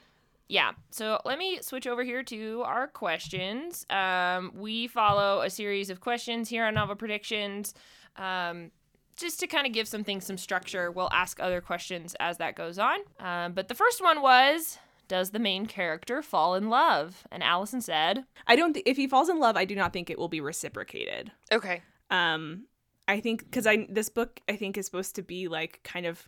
[0.49, 0.73] Yeah.
[0.91, 3.87] So let me switch over here to our questions.
[3.88, 7.73] Um, we follow a series of questions here on Novel Predictions.
[8.17, 8.71] Um,
[9.17, 12.55] just to kind of give some things some structure, we'll ask other questions as that
[12.55, 12.99] goes on.
[13.21, 14.79] Um, but the first one was
[15.12, 17.25] Does the main character fall in love?
[17.31, 18.72] And Allison said, I don't.
[18.72, 21.31] Th- if he falls in love, I do not think it will be reciprocated.
[21.53, 21.83] Okay.
[22.09, 22.64] Um,
[23.07, 26.27] I think because I this book I think is supposed to be like kind of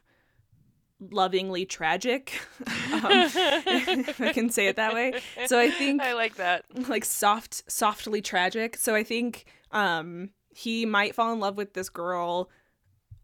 [1.00, 2.38] lovingly tragic,
[2.92, 5.18] um, if I can say it that way.
[5.46, 6.66] So I think i like that.
[6.86, 8.76] like soft, softly tragic.
[8.76, 12.50] So I think um he might fall in love with this girl,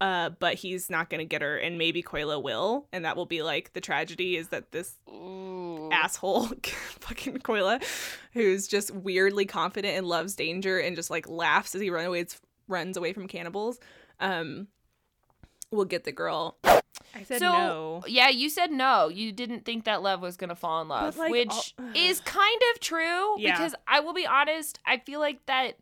[0.01, 3.43] uh, but he's not gonna get her, and maybe Kolya will, and that will be
[3.43, 5.89] like the tragedy is that this Ooh.
[5.91, 6.47] asshole
[6.99, 7.79] fucking Kolya,
[8.33, 12.25] who's just weirdly confident and loves danger and just like laughs as he run away,
[12.67, 13.79] runs away from cannibals,
[14.19, 14.67] um,
[15.69, 16.57] will get the girl.
[16.63, 18.03] I said so no.
[18.07, 19.07] yeah, you said no.
[19.07, 22.61] You didn't think that love was gonna fall in love, like, which all- is kind
[22.73, 23.39] of true.
[23.39, 23.55] Yeah.
[23.55, 25.75] Because I will be honest, I feel like that.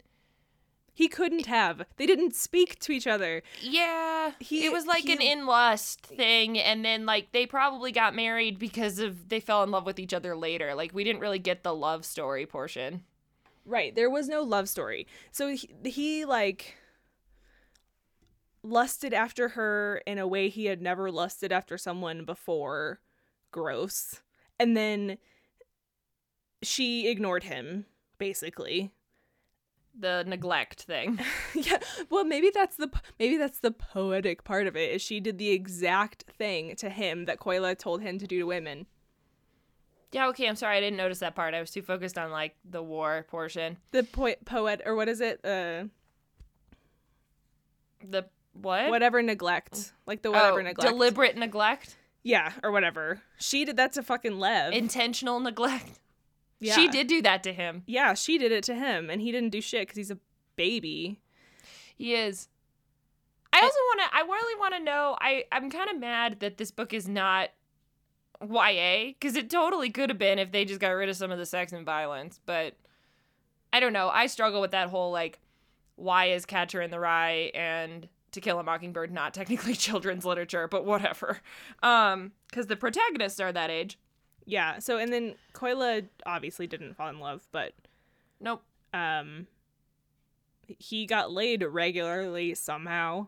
[1.00, 1.84] He couldn't have.
[1.96, 3.42] They didn't speak to each other.
[3.62, 8.14] Yeah, He- it was like an in lust thing, and then like they probably got
[8.14, 10.76] married because of they fell in love with each other later.
[10.76, 13.06] Like we didn't really get the love story portion.
[13.64, 13.96] Right.
[13.96, 15.08] There was no love story.
[15.32, 16.76] So he, he like
[18.62, 23.00] lusted after her in a way he had never lusted after someone before.
[23.52, 24.20] Gross.
[24.60, 25.18] And then
[26.62, 27.86] she ignored him,
[28.18, 28.92] basically.
[29.98, 31.20] The neglect thing.
[31.54, 31.78] yeah.
[32.10, 34.92] Well, maybe that's the maybe that's the poetic part of it.
[34.94, 38.46] Is she did the exact thing to him that Kolya told him to do to
[38.46, 38.86] women.
[40.12, 40.48] yeah, okay.
[40.48, 41.54] I'm sorry, I didn't notice that part.
[41.54, 43.78] I was too focused on like the war portion.
[43.92, 45.40] The poet poet or what is it?
[45.44, 45.86] Uh
[48.06, 48.90] The what?
[48.90, 49.94] Whatever neglect.
[50.06, 50.90] Like the whatever oh, neglect.
[50.90, 53.22] Deliberate neglect, yeah, or whatever.
[53.38, 54.74] She did that to fucking Lev.
[54.74, 56.00] intentional neglect.
[56.60, 56.76] Yeah.
[56.76, 57.84] She did do that to him.
[57.86, 60.18] Yeah, she did it to him and he didn't do shit cuz he's a
[60.56, 61.20] baby.
[61.96, 62.48] He is.
[63.52, 64.16] I also want to.
[64.18, 65.18] I really want to know.
[65.20, 67.50] I I'm kind of mad that this book is not
[68.42, 71.38] YA because it totally could have been if they just got rid of some of
[71.38, 72.40] the sex and violence.
[72.46, 72.76] But
[73.74, 74.10] I don't know.
[74.10, 75.40] I struggle with that whole like,
[75.96, 80.68] why is Catcher in the Rye and To Kill a Mockingbird not technically children's literature,
[80.68, 81.40] but whatever.
[81.84, 84.00] Um, because the protagonists are that age.
[84.50, 84.80] Yeah.
[84.80, 87.74] So and then Kolya obviously didn't fall in love, but
[88.40, 88.64] Nope.
[88.94, 89.48] um
[90.68, 93.28] he got laid regularly somehow.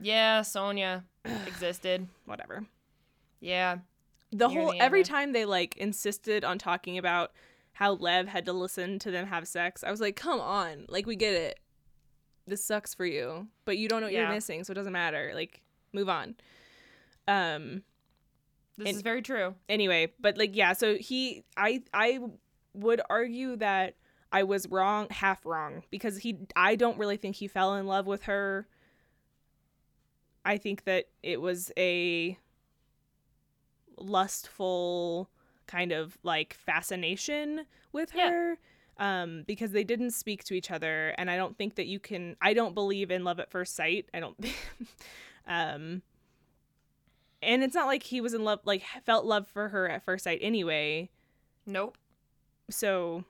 [0.00, 1.04] Yeah, Sonia
[1.46, 2.08] existed.
[2.24, 2.66] Whatever.
[3.40, 3.78] Yeah.
[4.30, 7.32] The Near whole the every time they like insisted on talking about
[7.74, 10.86] how Lev had to listen to them have sex, I was like, "Come on.
[10.88, 11.58] Like we get it.
[12.46, 14.20] This sucks for you, but you don't know what Yeah.
[14.22, 15.32] you're missing, so it doesn't matter.
[15.34, 15.60] Like
[15.92, 16.36] move on."
[17.26, 17.82] Um
[18.76, 19.54] This And- is very true.
[19.68, 22.18] anyway but like yeah so he i i
[22.74, 23.94] would argue that
[24.32, 28.06] i was wrong half wrong because he i don't really think he fell in love
[28.06, 28.66] with her
[30.44, 32.36] i think that it was a
[33.96, 35.30] lustful
[35.66, 38.30] kind of like fascination with Yeah.
[38.30, 38.58] her
[38.98, 42.36] um because they didn't speak to each other and i don't think that you can
[42.40, 44.36] i don't believe in love at first sight i don't
[45.46, 46.02] um
[47.44, 50.24] and it's not like he was in love like felt love for her at first
[50.24, 51.08] sight anyway
[51.66, 51.96] Nope.
[52.70, 53.24] so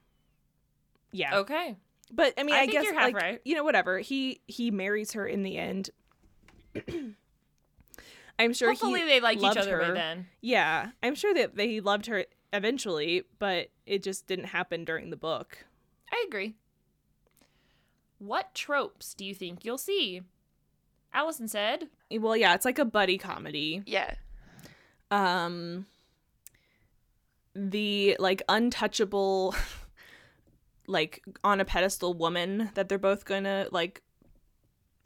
[1.12, 1.76] yeah Okay.
[2.12, 3.40] but i mean I i, think guess like right.
[3.44, 5.90] you know whatever he he marries her in the end
[8.38, 9.94] i'm sure Hopefully he they like each other by her.
[9.94, 10.26] then.
[10.40, 15.16] yeah i'm sure that they loved her eventually but it just didn't happen during the
[15.16, 15.64] book
[16.12, 16.54] I agree.
[18.18, 20.22] What tropes do you think you'll see?
[21.14, 21.88] Allison said.
[22.10, 24.14] well yeah it's like a buddy comedy Yeah.
[25.10, 25.86] um
[27.54, 29.54] the like untouchable
[30.86, 34.02] like on a pedestal woman that they're both gonna like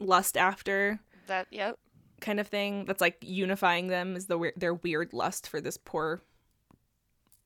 [0.00, 1.46] lust after That.
[1.50, 1.78] Yep.
[2.20, 6.22] kind of thing that's like unifying them is the their weird lust for this poor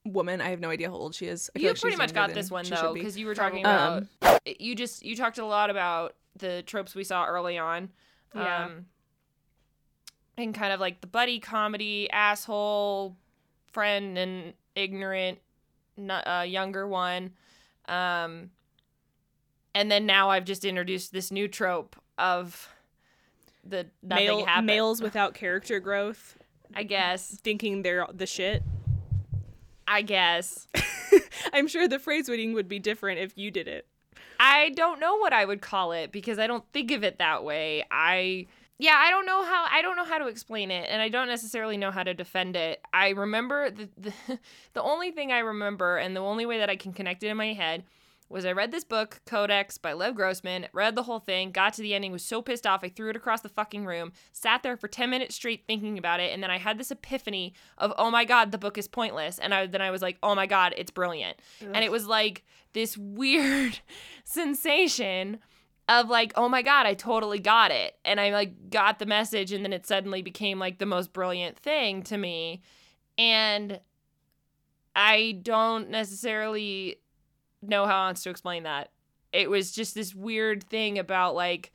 [0.04, 2.50] woman i have no idea how old she is You like pretty much got this
[2.50, 3.00] one though, should be.
[3.00, 6.94] because you were talking Um, about you just you talked a lot about the tropes
[6.94, 7.90] we saw early on.
[8.34, 8.64] Yeah.
[8.66, 8.86] Um,
[10.36, 13.16] and kind of like the buddy comedy, asshole,
[13.72, 15.38] friend, and ignorant,
[15.96, 17.32] not, uh, younger one.
[17.86, 18.50] Um,
[19.74, 22.68] and then now I've just introduced this new trope of
[23.64, 26.36] the Male, males without character growth
[26.74, 27.38] I guess.
[27.42, 28.62] thinking they're the shit
[29.86, 30.66] I guess.
[31.52, 33.86] i'm sure the phrase reading would be different if you did it
[34.44, 37.44] I don't know what I would call it because I don't think of it that
[37.44, 37.84] way.
[37.92, 41.08] I yeah, I don't know how I don't know how to explain it and I
[41.08, 42.80] don't necessarily know how to defend it.
[42.92, 44.12] I remember the the,
[44.74, 47.36] the only thing I remember and the only way that I can connect it in
[47.36, 47.84] my head
[48.32, 51.82] was I read this book, Codex by Lev Grossman, read the whole thing, got to
[51.82, 54.76] the ending, was so pissed off, I threw it across the fucking room, sat there
[54.76, 58.10] for 10 minutes straight thinking about it, and then I had this epiphany of, oh
[58.10, 59.38] my god, the book is pointless.
[59.38, 61.38] And I then I was like, oh my god, it's brilliant.
[61.60, 63.80] And it was like this weird
[64.24, 65.38] sensation
[65.88, 67.96] of like, oh my god, I totally got it.
[68.04, 71.58] And I like got the message, and then it suddenly became like the most brilliant
[71.58, 72.62] thing to me.
[73.18, 73.80] And
[74.94, 76.98] I don't necessarily
[77.62, 78.90] know how else to explain that.
[79.32, 81.72] It was just this weird thing about like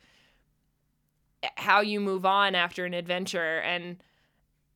[1.56, 3.96] how you move on after an adventure and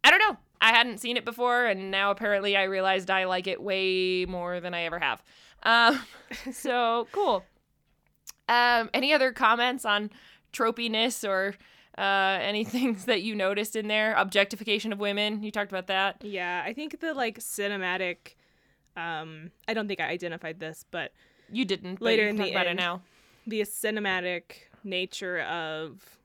[0.05, 0.37] I don't know.
[0.61, 4.61] I hadn't seen it before and now apparently I realized I like it way more
[4.61, 5.23] than I ever have.
[5.63, 6.01] Um
[6.53, 7.45] so cool.
[8.49, 10.11] Um any other comments on
[10.53, 11.55] tropiness or
[11.99, 14.15] uh any things that you noticed in there?
[14.15, 15.43] Objectification of women.
[15.43, 16.25] You talked about that.
[16.25, 18.35] Yeah, I think the like cinematic
[18.97, 21.13] um I don't think I identified this, but
[21.51, 21.97] You didn't.
[22.01, 22.77] But Later you in the end.
[22.77, 23.03] now.
[23.47, 24.43] the cinematic
[24.85, 26.19] nature of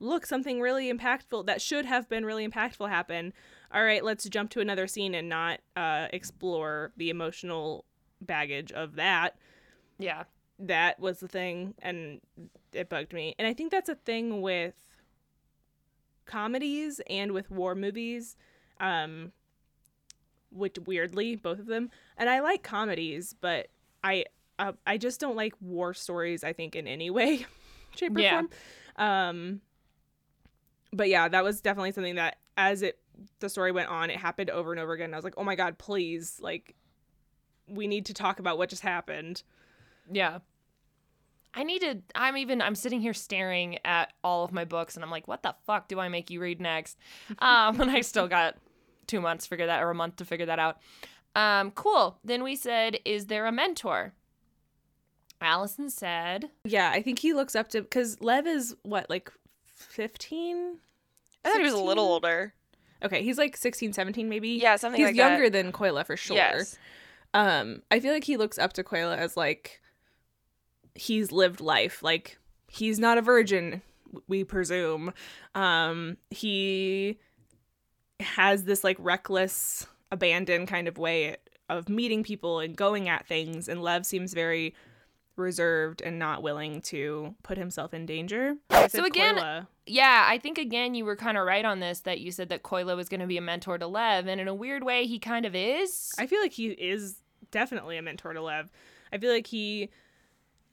[0.00, 3.32] look, something really impactful that should have been really impactful happen.
[3.72, 7.84] All right, let's jump to another scene and not uh explore the emotional
[8.20, 9.36] baggage of that.
[9.98, 10.24] Yeah.
[10.58, 12.20] That was the thing and
[12.72, 13.34] it bugged me.
[13.38, 14.74] And I think that's a thing with
[16.26, 18.36] comedies and with war movies.
[18.80, 19.32] Um
[20.54, 23.68] which weirdly both of them and i like comedies but
[24.02, 24.24] i
[24.58, 27.44] uh, i just don't like war stories i think in any way
[27.96, 28.42] shape or Yeah.
[28.42, 28.50] form
[28.96, 29.60] um
[30.92, 32.98] but yeah that was definitely something that as it
[33.40, 35.56] the story went on it happened over and over again i was like oh my
[35.56, 36.74] god please like
[37.68, 39.42] we need to talk about what just happened
[40.10, 40.38] Yeah.
[41.56, 42.00] I need to.
[42.16, 42.60] I'm even.
[42.60, 45.86] I'm sitting here staring at all of my books, and I'm like, what the fuck
[45.86, 46.98] do I make you read next?
[47.38, 48.56] Um, and I still got
[49.06, 50.78] two months to figure that, or a month to figure that out.
[51.36, 52.18] Um, cool.
[52.24, 54.12] Then we said, is there a mentor?
[55.40, 59.30] Allison said, Yeah, I think he looks up to because Lev is what like
[59.74, 60.78] 15
[61.44, 62.54] I thought he was a little older.
[63.04, 65.52] okay he's like 16 17 maybe Yeah, something he's like younger that.
[65.64, 66.78] than Kolya for sure Yes.
[67.34, 69.82] um i feel like he looks up to Kolya as like
[70.94, 72.38] he's lived life like
[72.68, 73.82] he's not a virgin
[74.28, 75.12] we presume
[75.54, 77.18] um he
[78.20, 81.36] has this like reckless abandon kind of way
[81.68, 84.74] of meeting people and going at things and lev seems very
[85.36, 88.54] reserved and not willing to put himself in danger
[88.88, 89.66] So again- Kolya.
[89.86, 92.62] yeah, I think again you were kind of right on this that you said that
[92.62, 95.18] Kolya was going to be a mentor to Lev, and in a weird way he
[95.18, 96.12] kind of is.
[96.18, 97.16] I feel like he is
[97.50, 98.70] definitely a mentor to Lev.
[99.12, 99.88] I feel like he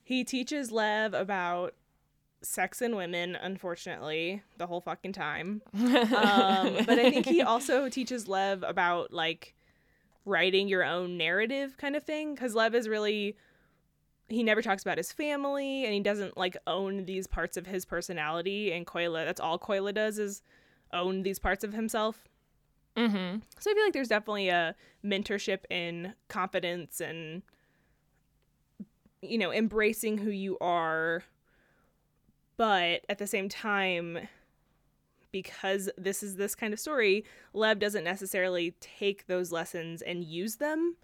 [0.03, 1.73] he teaches Lev about
[2.41, 5.61] sex and women, unfortunately, the whole fucking time.
[5.73, 9.55] Um, but I think he also teaches Lev about like
[10.25, 13.35] writing your own narrative kind of thing because Lev is really
[14.27, 17.85] he never talks about his family and he doesn't like own these parts of his
[17.85, 20.41] personality and Kolya that's all Kolya does is
[20.93, 22.27] own these parts of himself.
[22.95, 23.39] mm-hmm.
[23.59, 27.41] So I feel like there's definitely a mentorship in confidence and
[29.21, 31.23] you know, embracing who you are.
[32.61, 34.27] But at the same time,
[35.31, 40.57] because this is this kind of story, Lev doesn't necessarily take those lessons and use
[40.57, 40.95] them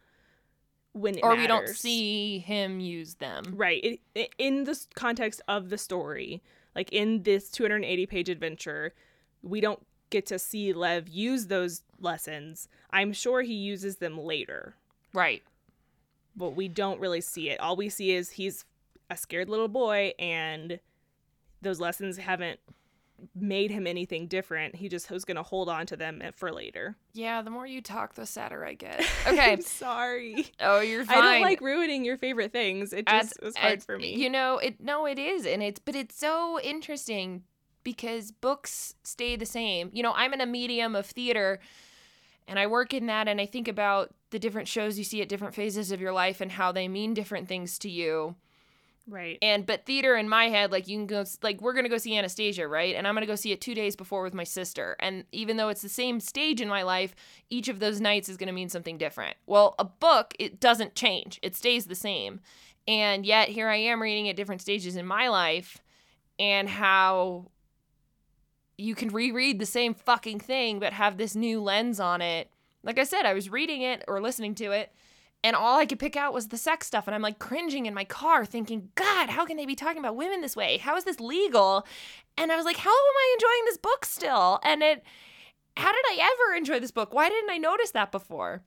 [0.94, 3.56] when Or we don't see him use them.
[3.56, 3.84] Right.
[3.84, 6.44] It, it, in the context of the story,
[6.76, 8.94] like in this 280 page adventure,
[9.42, 12.70] we don't get to see Lev use those lessons.
[12.92, 14.76] I'm sure he uses them later,
[15.12, 15.42] Right.
[16.36, 17.60] but we don't really see it.
[17.60, 18.64] All we see is he's
[19.10, 20.80] a scared little boy and
[21.62, 22.60] those lessons haven't
[23.36, 24.76] made him anything different.
[24.76, 26.96] He just was going to hold on to them for later.
[27.14, 29.04] Yeah, the more you talk, the sadder I get.
[29.28, 29.54] Okay.
[29.54, 30.46] I'm sorry.
[30.60, 31.18] oh, you're fine.
[31.18, 32.94] I don't like ruining your favorite things.
[32.94, 34.16] It As- just was hard as- for me.
[34.16, 37.44] You know, it no, it is, and it's but it's so interesting
[37.84, 39.90] because books stay the same.
[39.94, 41.60] You know, I'm in a medium of theater
[42.48, 45.30] and I work in that and I think about the different shows you see at
[45.30, 48.36] different phases of your life and how they mean different things to you.
[49.08, 49.38] Right.
[49.42, 52.18] And but theater in my head, like you can go like we're gonna go see
[52.18, 52.96] Anastasia, right?
[52.96, 54.96] And I'm gonna go see it two days before with my sister.
[55.00, 57.16] And even though it's the same stage in my life,
[57.50, 59.36] each of those nights is gonna mean something different.
[59.46, 61.40] Well, a book, it doesn't change.
[61.42, 62.42] It stays the same.
[62.88, 65.78] And yet here I am reading at different stages in my life
[66.40, 67.52] and how
[68.78, 72.50] you can reread the same fucking thing but have this new lens on it.
[72.84, 74.94] Like I said, I was reading it or listening to it
[75.48, 77.08] and all I could pick out was the sex stuff.
[77.08, 80.18] And I'm like cringing in my car, thinking, God, how can they be talking about
[80.18, 80.76] women this way?
[80.76, 81.88] How is this legal?
[82.38, 84.60] And I was like, how am I enjoying this book still?
[84.64, 85.04] And it,
[85.78, 87.14] how did I ever enjoy this book?
[87.14, 88.62] Why didn't I notice that before?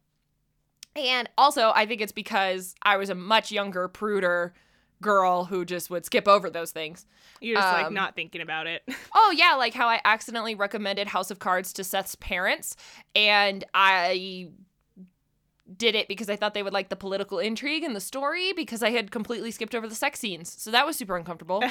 [0.97, 4.55] And also, I think it's because I was a much younger, pruder
[5.03, 7.05] girl who just would skip over those things.
[7.43, 8.83] You're just like Um, not thinking about it.
[9.15, 12.75] Oh yeah, like how I accidentally recommended House of Cards to Seth's parents,
[13.15, 14.49] and I
[15.77, 18.83] did it because I thought they would like the political intrigue and the story because
[18.83, 20.55] I had completely skipped over the sex scenes.
[20.61, 21.63] So that was super uncomfortable.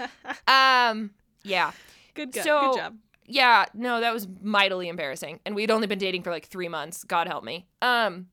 [0.46, 1.10] um,
[1.42, 1.72] yeah.
[2.14, 2.96] good, go- So- good job.
[3.30, 5.40] Yeah, no, that was mightily embarrassing.
[5.44, 7.04] And we'd only been dating for like 3 months.
[7.04, 7.66] God help me.
[7.82, 8.28] Um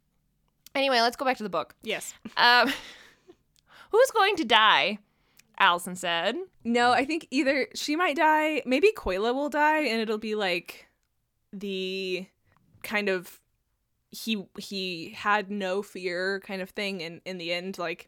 [0.74, 1.76] anyway, let's go back to the book.
[1.84, 2.14] Yes.
[2.38, 2.72] Um
[3.92, 5.00] Who's going to die?
[5.60, 6.36] Allison said.
[6.64, 10.88] No, I think either she might die, maybe Kolya will die, and it'll be like
[11.54, 12.26] the
[12.84, 13.40] kind of
[14.12, 18.08] he he had no fear kind of thing, and in the end, like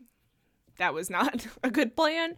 [0.78, 2.36] that was not a good plan,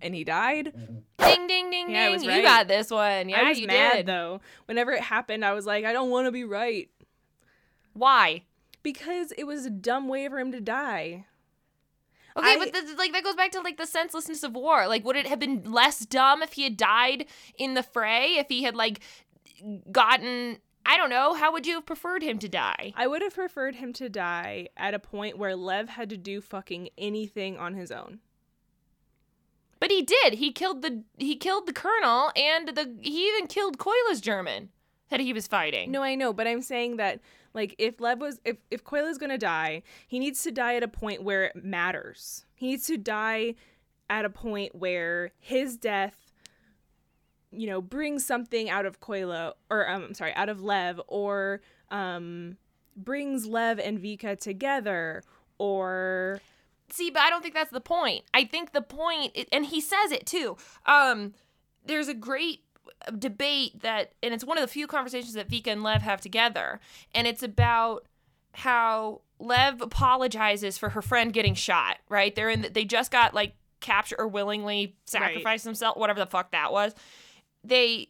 [0.00, 0.72] and he died.
[0.76, 0.94] Mm-hmm.
[1.18, 2.12] Ding ding ding Yeah, ding.
[2.14, 3.28] was You got this one.
[3.28, 4.06] Yeah, I was you mad did.
[4.06, 4.40] though.
[4.66, 6.88] Whenever it happened, I was like, I don't want to be right
[7.92, 8.42] Why?
[8.82, 11.26] because it was a dumb way for him to die.
[12.36, 14.86] Okay, I- but this, like that goes back to like the senselessness of war.
[14.88, 17.26] Like, would it have been less dumb if he had died
[17.58, 18.36] in the fray?
[18.38, 19.00] If he had like
[19.92, 22.92] gotten, I don't know, how would you have preferred him to die?
[22.96, 26.40] I would have preferred him to die at a point where Lev had to do
[26.40, 28.20] fucking anything on his own.
[29.78, 30.34] But he did.
[30.34, 34.68] He killed the he killed the colonel, and the he even killed Kolya's German
[35.08, 35.90] that he was fighting.
[35.90, 37.20] No, I know, but I'm saying that
[37.54, 40.88] like if Lev was if if Kolya's gonna die, he needs to die at a
[40.88, 42.44] point where it matters.
[42.54, 43.54] He needs to die
[44.10, 46.29] at a point where his death,
[47.52, 51.60] you know, brings something out of Kolya or um, I'm sorry, out of Lev or
[51.90, 52.56] um
[52.96, 55.22] brings Lev and Vika together
[55.58, 56.40] or
[56.90, 58.24] see, but I don't think that's the point.
[58.34, 60.56] I think the point, and he says it too.
[60.86, 61.34] Um,
[61.84, 62.60] there's a great
[63.18, 66.80] debate that, and it's one of the few conversations that Vika and Lev have together,
[67.14, 68.06] and it's about
[68.52, 71.98] how Lev apologizes for her friend getting shot.
[72.08, 72.34] Right?
[72.34, 72.62] They're in.
[72.62, 75.62] The, they just got like captured or willingly sacrificed Right.
[75.62, 76.94] themselves, whatever the fuck that was.
[77.64, 78.08] They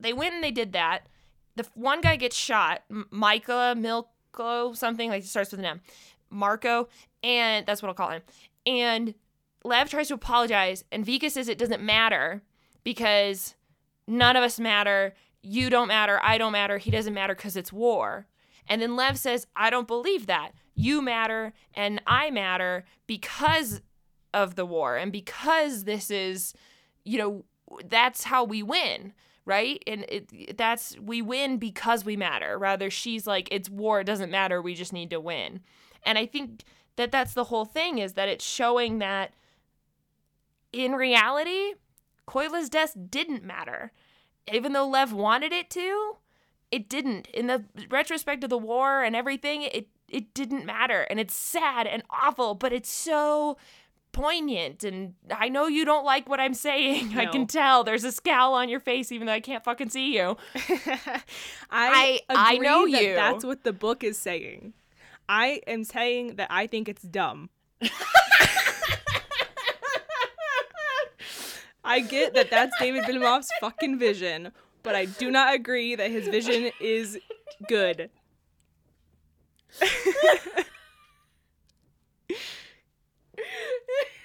[0.00, 1.08] they went and they did that.
[1.56, 5.80] The one guy gets shot, Micah Milko, something like it starts with an M,
[6.30, 6.88] Marco,
[7.22, 8.22] and that's what I'll call him.
[8.64, 9.14] And
[9.64, 12.42] Lev tries to apologize, and Vika says it doesn't matter
[12.84, 13.56] because
[14.06, 15.14] none of us matter.
[15.42, 16.20] You don't matter.
[16.22, 16.78] I don't matter.
[16.78, 18.26] He doesn't matter because it's war.
[18.68, 20.52] And then Lev says, I don't believe that.
[20.74, 23.80] You matter and I matter because
[24.32, 26.54] of the war and because this is,
[27.04, 27.44] you know,
[27.88, 29.12] that's how we win,
[29.44, 29.82] right?
[29.86, 32.58] And it, that's we win because we matter.
[32.58, 34.00] Rather, she's like, it's war.
[34.00, 34.60] It doesn't matter.
[34.60, 35.60] We just need to win.
[36.04, 36.64] And I think
[36.96, 39.32] that that's the whole thing is that it's showing that
[40.72, 41.74] in reality,
[42.26, 43.92] Kolya's death didn't matter.
[44.52, 46.16] Even though Lev wanted it to,
[46.70, 47.26] it didn't.
[47.28, 51.02] In the retrospect of the war and everything, it it didn't matter.
[51.02, 53.58] And it's sad and awful, but it's so
[54.18, 54.84] poignant.
[54.84, 57.16] And I know you don't like what I'm saying.
[57.22, 57.84] I can tell.
[57.84, 60.36] There's a scowl on your face, even though I can't fucking see you.
[60.54, 61.14] I
[61.70, 63.14] I- I agree know that you.
[63.14, 64.72] That's what the book is saying.
[65.28, 67.50] I am saying that I think it's dumb.
[71.84, 74.52] I get that that's David Benioff's fucking vision,
[74.82, 77.18] but I do not agree that his vision is
[77.68, 78.10] good.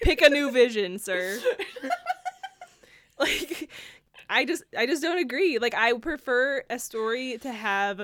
[0.04, 1.40] Pick a new vision, sir.
[3.20, 3.70] Like
[4.30, 5.60] I just I just don't agree.
[5.60, 8.02] Like I prefer a story to have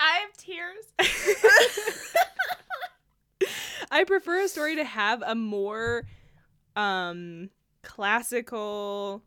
[0.00, 0.84] I have tears.
[3.90, 6.04] I prefer a story to have a more
[6.76, 7.50] um
[7.82, 9.22] classical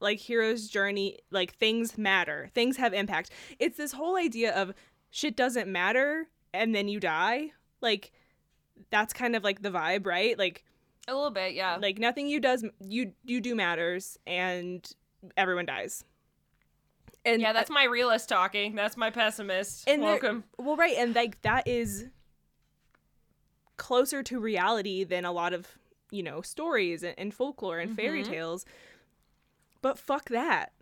[0.00, 4.74] like hero's journey like things matter things have impact it's this whole idea of
[5.10, 8.12] shit doesn't matter and then you die like
[8.90, 10.64] that's kind of like the vibe right like
[11.08, 11.76] A little bit, yeah.
[11.80, 14.88] like nothing you does you you do matters and
[15.36, 16.04] everyone dies
[17.26, 18.76] and yeah, that's my realist talking.
[18.76, 19.88] That's my pessimist.
[19.88, 20.44] And Welcome.
[20.58, 22.06] Well, right, and like that is
[23.76, 25.66] closer to reality than a lot of
[26.10, 28.28] you know stories and, and folklore and fairy Mhm.
[28.28, 28.64] tales.
[29.82, 30.72] But fuck that.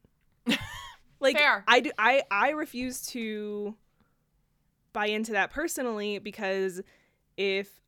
[1.21, 1.65] like Fair.
[1.67, 3.75] I do, I I refuse to
[4.93, 6.83] buy into that personally because
[7.39, 7.81] if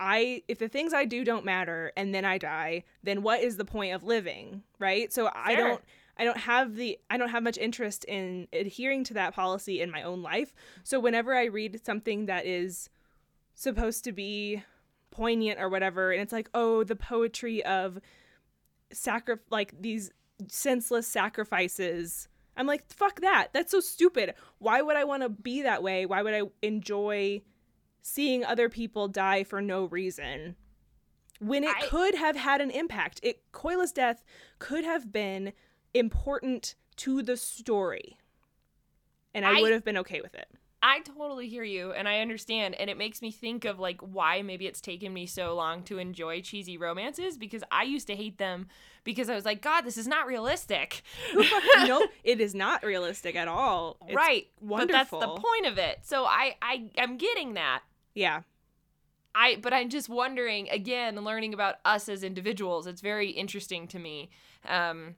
[0.00, 3.58] I if the things I do don't matter and then I die, then what is
[3.58, 5.12] the point of living, right?
[5.12, 5.84] So I don't
[6.16, 9.90] I don't have the I don't have much interest in adhering to that policy in
[9.90, 10.54] my own life.
[10.84, 12.88] So whenever I read something that is
[13.54, 14.64] supposed to be
[15.10, 18.00] poignant or whatever and it's like, "Oh, the poetry of
[18.90, 20.12] sacri- like these
[20.48, 22.26] senseless sacrifices."
[22.56, 23.48] I'm like, "Fuck that.
[23.52, 24.34] That's so stupid.
[24.58, 26.06] Why would I want to be that way?
[26.06, 27.42] Why would I enjoy
[28.02, 30.56] seeing other people die for no reason?"
[31.40, 33.20] When it I- could have had an impact.
[33.22, 34.22] It Kolya's death
[34.58, 35.52] could have been
[35.94, 38.18] important to the story.
[39.34, 40.48] And I, I- would have been okay with it.
[40.82, 44.40] I totally hear you and I understand and it makes me think of like why
[44.40, 48.38] maybe it's taken me so long to enjoy cheesy romances because I used to hate
[48.38, 48.66] them
[49.04, 51.02] because I was like god this is not realistic.
[51.86, 53.98] no, it is not realistic at all.
[54.06, 54.46] It's right.
[54.62, 55.98] But that's the point of it.
[56.02, 57.82] So I I I'm getting that.
[58.14, 58.42] Yeah.
[59.34, 62.86] I but I'm just wondering again learning about us as individuals.
[62.86, 64.30] It's very interesting to me.
[64.68, 65.14] Um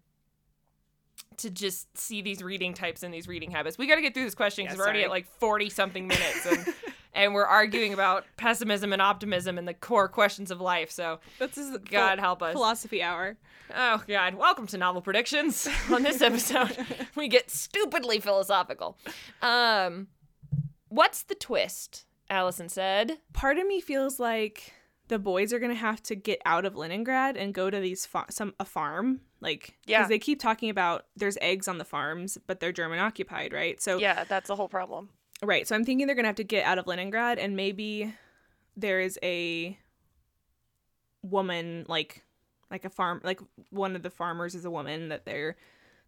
[1.38, 3.78] to just see these reading types and these reading habits.
[3.78, 6.07] We got to get through this question because Yeah, we're already at like 40 something
[6.07, 6.74] minutes and
[7.14, 10.90] and we're arguing about pessimism and optimism and the core questions of life.
[10.90, 12.53] So, That's his God help us.
[12.53, 13.36] philosophy hour.
[13.74, 15.66] oh god, welcome to novel predictions.
[15.90, 16.76] On this episode,
[17.16, 18.99] we get stupidly philosophical.
[19.40, 20.09] Um
[20.88, 22.05] what's the twist?
[22.30, 23.18] Allison said.
[23.32, 24.72] Part of me feels like
[25.08, 28.26] the boys are gonna have to get out of Leningrad and go to these fa-
[28.30, 29.98] some a farm, like Yeah.
[29.98, 33.80] because they keep talking about there's eggs on the farms, but they're German occupied, right?
[33.82, 35.10] So Yeah, that's the whole problem.
[35.42, 35.66] Right.
[35.66, 38.14] So I'm thinking they're going to have to get out of Leningrad and maybe
[38.76, 39.76] there is a
[41.22, 42.22] woman like
[42.70, 45.56] like a farm like one of the farmers is a woman that they're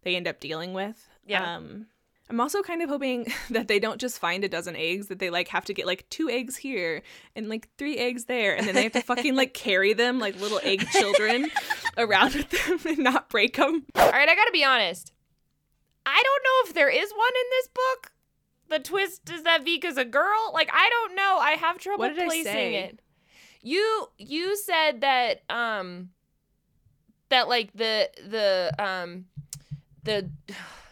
[0.03, 1.07] they end up dealing with.
[1.25, 1.55] Yeah.
[1.57, 1.87] Um
[2.29, 5.29] I'm also kind of hoping that they don't just find a dozen eggs that they
[5.29, 7.03] like have to get like two eggs here
[7.35, 10.39] and like three eggs there and then they have to fucking like carry them like
[10.39, 11.51] little egg children
[11.97, 13.85] around with them and not break them.
[13.95, 15.11] All right, I got to be honest.
[16.05, 18.11] I don't know if there is one in this book.
[18.67, 20.51] The twist is that Vika's a girl.
[20.53, 21.37] Like I don't know.
[21.39, 22.75] I have trouble What did I placing say?
[22.75, 22.99] it.
[23.61, 26.09] You you said that um
[27.29, 29.25] that like the the um
[30.03, 30.29] the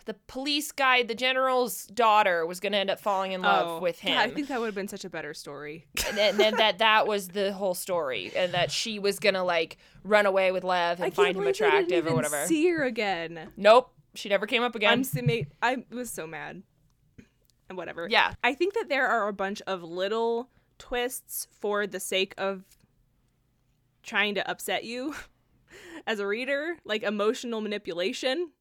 [0.06, 4.12] the police guy, the general's daughter, was gonna end up falling in love with him.
[4.12, 5.86] Oh, Yeah, I think that would have been such a better story.
[6.08, 9.78] and then, then that that was the whole story, and that she was gonna like
[10.04, 12.46] run away with Lev and I find him attractive or whatever.
[12.48, 13.50] See her again.
[13.56, 15.04] Nope, she never came up again.
[15.16, 16.64] I'm I was so mad.
[17.70, 18.08] And whatever.
[18.10, 22.66] yeah, I think that there are a bunch of little twists for the sake of
[24.04, 25.16] trying to upset you
[26.08, 28.52] as a reader, like emotional manipulation.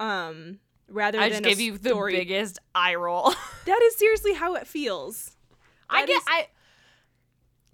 [0.00, 0.58] Um
[0.90, 3.32] rather I than just gave you the biggest eye roll.
[3.66, 5.36] That is seriously how it feels.
[5.88, 6.48] I That get is- I.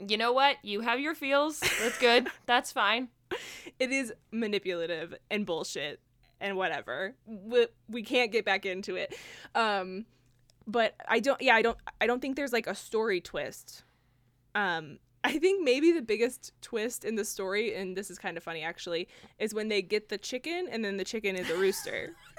[0.06, 0.56] You know what?
[0.62, 1.58] You have your feels.
[1.60, 2.28] That's good.
[2.46, 3.08] That's fine.
[3.78, 6.00] It is manipulative and bullshit
[6.40, 7.14] and whatever.
[7.26, 9.14] We, we can't get back into it.
[9.54, 10.04] Um
[10.66, 13.84] but I don't yeah, I don't I don't think there's like a story twist.
[14.54, 18.42] Um I think maybe the biggest twist in the story and this is kind of
[18.44, 19.08] funny actually
[19.40, 22.10] is when they get the chicken and then the chicken is a rooster.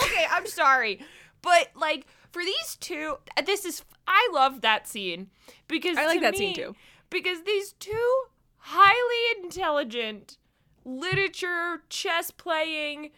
[0.00, 1.00] okay, I'm sorry.
[1.42, 5.30] But like for these two, this is I love that scene
[5.68, 6.74] because I like that me- scene too.
[7.10, 8.22] Because these two
[8.58, 10.38] highly intelligent
[10.84, 13.10] literature chess playing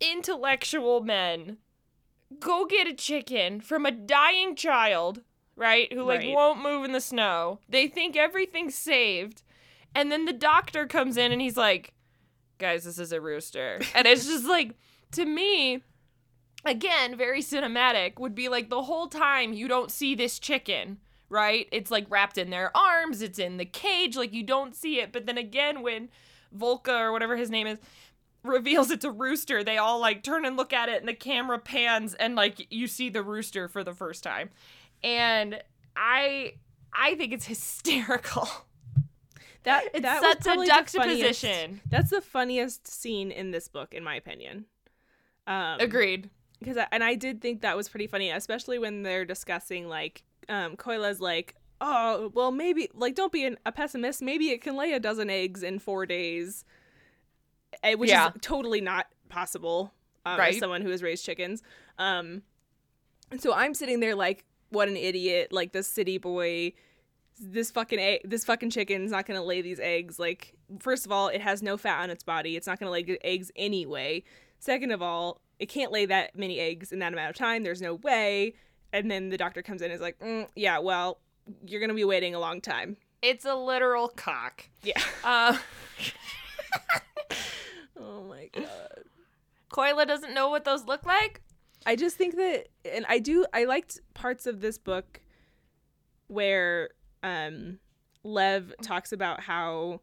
[0.00, 1.58] intellectual men
[2.40, 5.20] go get a chicken from a dying child,
[5.56, 5.92] right?
[5.92, 6.34] Who like Right.
[6.34, 7.60] won't move in the snow.
[7.68, 9.42] They think everything's saved.
[9.94, 11.92] And then the doctor comes in and he's like,
[12.58, 14.74] "Guys, this is a rooster." And it's just like
[15.12, 15.82] to me
[16.64, 20.98] again, very cinematic would be like the whole time you don't see this chicken,
[21.28, 21.68] right?
[21.72, 25.12] It's like wrapped in their arms, it's in the cage, like you don't see it.
[25.12, 26.08] But then again, when
[26.56, 27.78] Volka or whatever his name is
[28.42, 31.58] reveals it's a rooster, they all like turn and look at it, and the camera
[31.58, 34.50] pans, and like you see the rooster for the first time.
[35.02, 35.62] And
[35.96, 36.54] I,
[36.92, 38.48] I think it's hysterical.
[39.64, 41.80] That It's that such a juxtaposition.
[41.90, 44.66] That's the funniest scene in this book in my opinion.
[45.46, 46.30] Um Agreed.
[46.64, 50.22] Because I, and I did think that was pretty funny, especially when they're discussing like
[50.48, 54.22] um Kolya's like, oh well maybe like don't be an, a pessimist.
[54.22, 56.64] Maybe it can lay a dozen eggs in four days,
[57.82, 58.28] eh, which Yeah.
[58.28, 59.92] is totally not possible.
[60.26, 60.54] Um, Right.
[60.54, 61.62] As someone who has raised chickens,
[61.98, 62.42] um,
[63.30, 65.52] and so I'm sitting there like, what an idiot!
[65.52, 66.72] Like this city boy.
[67.40, 70.20] This fucking egg, this fucking chicken's not gonna lay these eggs.
[70.20, 72.54] Like, first of all, it has no fat on its body.
[72.56, 74.22] It's not gonna lay eggs anyway.
[74.60, 77.62] Second of all, it can't lay that many eggs in that amount of time.
[77.62, 78.54] There's no way.
[78.92, 81.18] And then the doctor comes in and is like, mm, yeah, well,
[81.66, 82.96] you're going to be waiting a long time.
[83.22, 84.68] It's a literal cock.
[84.82, 85.00] Yeah.
[85.24, 85.56] Uh,
[87.98, 89.04] Oh my God.
[89.70, 91.42] Kolya doesn't know what those look like.
[91.86, 95.20] I just think that, and I do, I liked parts of this book
[96.28, 96.90] where
[97.22, 97.78] um,
[98.22, 100.00] Lev talks about how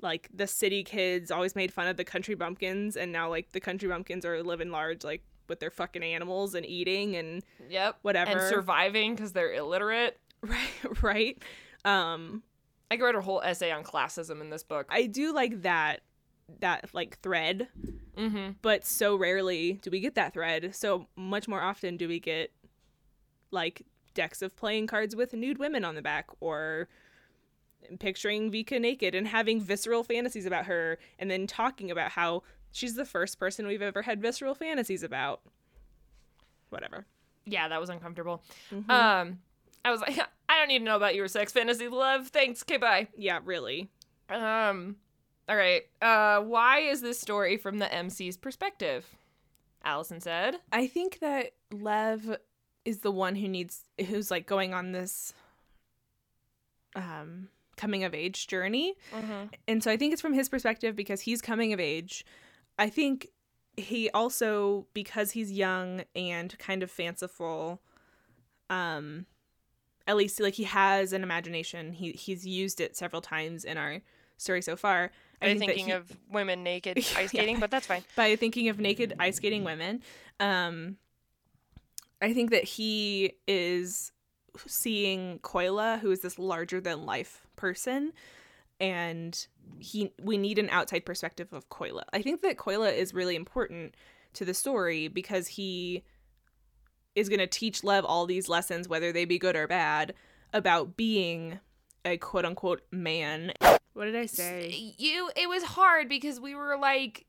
[0.00, 3.60] like the city kids always made fun of the country bumpkins and now like the
[3.60, 7.96] country bumpkins are living large like with their fucking animals and eating and Yep.
[8.02, 10.18] whatever And surviving because they're illiterate.
[10.42, 11.42] right right
[11.84, 12.42] um
[12.90, 14.86] I could write a whole essay on classism in this book.
[14.88, 16.00] I do like that
[16.60, 17.68] that like thread,
[18.16, 18.52] Mm-hmm.
[18.62, 20.74] but so rarely do we get that thread.
[20.74, 22.52] So much more often do we get
[23.50, 23.82] like
[24.14, 26.88] decks of playing cards with nude women on the back or
[27.98, 32.94] picturing Vika naked and having visceral fantasies about her and then talking about how she's
[32.94, 35.40] the first person we've ever had visceral fantasies about.
[36.70, 37.06] Whatever.
[37.46, 38.42] Yeah, that was uncomfortable.
[38.70, 38.90] Mhm.
[38.90, 39.38] Um,
[39.84, 40.18] I was like,
[40.48, 42.28] I don't need to know about your sex fantasy, love.
[42.28, 42.62] Thanks.
[42.62, 43.08] Okay, bye.
[43.16, 43.88] yeah, really.
[44.28, 44.96] Um,
[45.48, 45.82] all right.
[46.02, 49.06] Uh, why is this story from the MC's perspective?
[49.84, 50.56] Allison said.
[50.72, 52.36] I think that Lev
[52.84, 55.32] is the one who needs who's like going on this
[56.94, 57.48] um
[57.78, 58.94] coming of age journey.
[59.14, 59.46] Mm-hmm.
[59.66, 62.26] And so I think it's from his perspective because he's coming of age.
[62.78, 63.28] I think
[63.76, 67.80] he also because he's young and kind of fanciful
[68.70, 69.24] um
[70.08, 71.92] at least like he has an imagination.
[71.92, 74.00] He he's used it several times in our
[74.36, 75.10] story so far.
[75.40, 77.60] I think thinking he- of women naked ice skating?
[77.60, 78.02] But that's fine.
[78.16, 80.02] by thinking of naked ice skating women.
[80.40, 80.96] Um,
[82.20, 84.10] I think that he is
[84.66, 88.12] seeing Kolya, who is this larger than life person,
[88.80, 89.46] and
[89.78, 92.04] he we need an outside perspective of Kolya.
[92.12, 93.94] I think that Kolya is really important
[94.34, 96.04] to the story because he
[97.14, 100.14] is going to teach Lev all these lessons, whether they be good or bad,
[100.52, 101.58] about being
[102.04, 103.52] a quote unquote man.
[103.92, 104.94] What did I say?
[104.96, 105.30] You.
[105.36, 107.26] It was hard because we were like,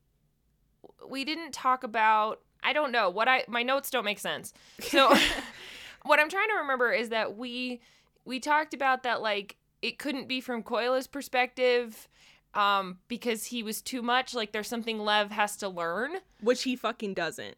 [1.08, 2.40] we didn't talk about.
[2.62, 3.44] I don't know what I.
[3.48, 4.52] My notes don't make sense.
[4.80, 5.12] So,
[6.04, 7.80] what I'm trying to remember is that we
[8.24, 12.08] we talked about that like it couldn't be from Kolya's perspective
[12.54, 16.16] um because he was too much like there's something Lev has to learn.
[16.40, 17.56] which he fucking doesn't.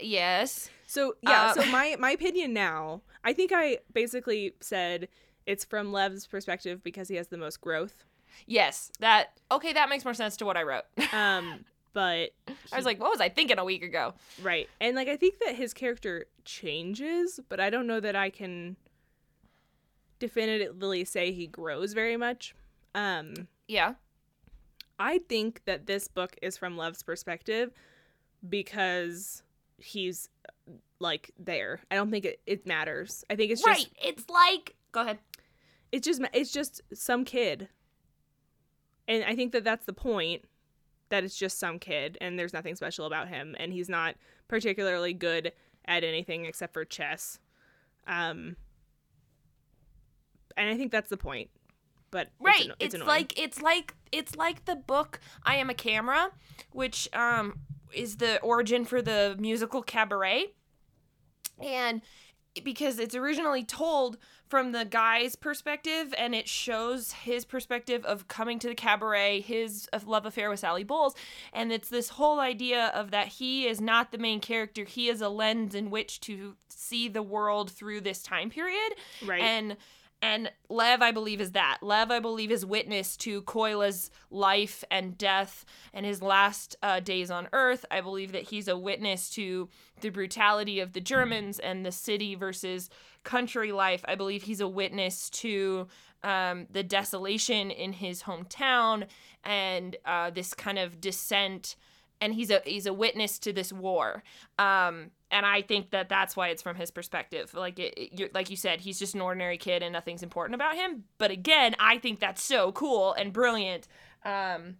[0.00, 0.70] Yes.
[0.86, 5.08] So yeah, Uh, so my my opinion now, I think I basically said
[5.46, 8.04] it's from Lev's perspective because he has the most growth.
[8.46, 8.90] Yes.
[9.00, 10.84] That okay, that makes more sense to what I wrote.
[11.12, 11.64] Um,
[11.94, 12.30] but
[12.72, 14.12] I was like, what was I thinking a week ago?
[14.42, 18.28] right, and like I think that his character changes, but I don't know that I
[18.28, 18.76] can
[20.18, 22.54] definitively say he grows very much.
[22.94, 23.34] Um,
[23.68, 23.94] Yeah.
[24.98, 27.72] I think that this book is from Love's perspective
[28.48, 29.42] because
[29.78, 30.28] he's
[31.00, 31.80] like there.
[31.90, 33.24] I don't think it, it matters.
[33.28, 33.76] I think it's right.
[33.76, 35.18] just It's like go ahead.
[35.90, 37.68] it's just it's just some kid.
[39.08, 40.44] And I think that that's the point
[41.10, 44.14] that it's just some kid and there's nothing special about him and he's not
[44.48, 45.52] particularly good
[45.86, 47.38] at anything except for chess.
[48.06, 48.56] Um
[50.56, 51.50] and I think that's the point.
[52.10, 52.62] But it's Right.
[52.64, 56.30] anno- It's, like it's like it's like the book I Am a Camera,
[56.72, 57.60] which um
[57.92, 60.46] is the origin for the musical Cabaret.
[61.60, 62.02] And
[62.62, 68.58] because it's originally told from the guy's perspective and it shows his perspective of coming
[68.60, 71.14] to the cabaret his uh, love affair with sally bowles.
[71.52, 74.84] And it's this whole idea of that he is not the main character.
[74.84, 78.94] He is a lens in which to see the world through this time period.
[79.24, 79.42] Right.
[79.42, 79.76] and
[80.24, 81.80] and Lev, I believe, is that.
[81.82, 87.30] Lev, I believe, is witness to Kolya's life and death and his last uh, days
[87.30, 87.84] on Earth.
[87.90, 89.68] I believe that he's a witness to
[90.00, 92.88] the brutality of the Germans and the city versus
[93.22, 94.02] country life.
[94.08, 95.88] I believe he's a witness to
[96.22, 99.08] um, the desolation in his hometown
[99.44, 101.76] and uh, this kind of descent.
[102.22, 104.22] And he's a he's a witness to this war.
[104.58, 107.52] Um, and I think that that's why it's from his perspective.
[107.52, 110.54] Like it, it- you like you said, he's just an ordinary kid and nothing's important
[110.54, 111.04] about him.
[111.18, 113.86] But again, I think that's so cool and brilliant.
[114.24, 114.76] Um,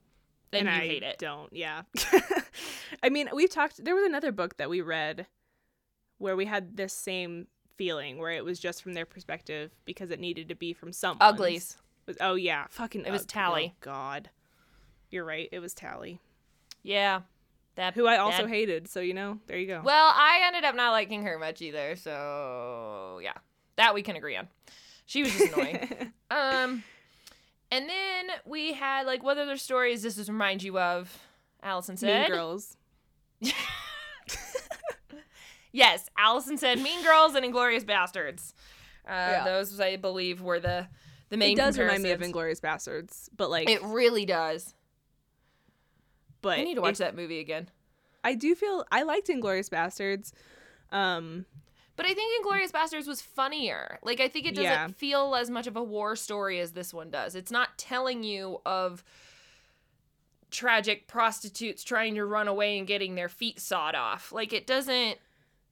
[0.52, 1.18] and, and you I hate it.
[1.18, 1.52] don't.
[1.52, 1.82] Yeah.
[3.02, 3.84] I mean, we've talked.
[3.84, 5.26] There was another book that we read
[6.18, 10.20] where we had this same feeling, where it was just from their perspective because it
[10.20, 11.18] needed to be from someone.
[11.20, 11.76] Uglies.
[12.06, 13.04] Was, oh yeah, fucking.
[13.04, 13.72] It was Tally.
[13.74, 14.30] Oh, God,
[15.10, 15.48] you're right.
[15.50, 16.20] It was Tally,
[16.82, 17.22] Yeah,
[17.76, 18.88] that who I also that- hated.
[18.88, 19.82] So you know, there you go.
[19.84, 21.96] Well, I ended up not liking her much either.
[21.96, 23.34] So yeah,
[23.76, 24.48] that we can agree on.
[25.06, 26.12] She was just annoying.
[26.30, 26.82] um,
[27.70, 31.16] and then we had like what other stories does this remind you of?
[31.62, 32.22] Allison said.
[32.22, 32.76] mean Girls.
[35.72, 38.52] Yes, Allison said Mean Girls and Inglourious Basterds.
[39.04, 39.44] Uh, Yeah.
[39.44, 40.86] Those, I believe, were the
[41.30, 41.54] the main.
[41.54, 42.20] It does remind me of.
[42.20, 44.72] Inglourious Basterds, but like, It really does.
[46.44, 47.68] But I need to watch it- that movie again.
[48.22, 50.32] I do feel I liked Inglourious Basterds.
[50.92, 51.44] Um,
[51.96, 53.98] But I think Inglourious Basterds was funnier.
[54.02, 54.88] Like I think it doesn't Yeah.
[54.88, 57.34] feel as much of a war story as this one does.
[57.34, 59.02] It's not telling you of
[60.50, 64.30] tragic prostitutes trying to run away and getting their feet sawed off.
[64.32, 65.18] Like it doesn't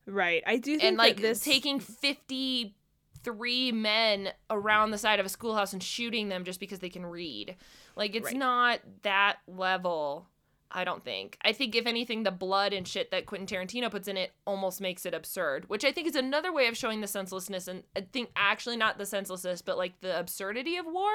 [0.06, 0.42] right.
[0.46, 5.28] I do think and like that this taking 53 men around the side of a
[5.28, 7.56] schoolhouse and shooting them just because they can read
[7.94, 8.36] like it's Right.
[8.36, 10.26] not that level
[10.72, 11.36] i don't think.
[11.42, 14.80] I think if anything the blood and shit that quentin tarantino puts in it almost
[14.80, 18.00] makes it absurd which i think is another way of showing the senselessness and i
[18.00, 21.10] think actually not the senselessness but like the absurdity of war.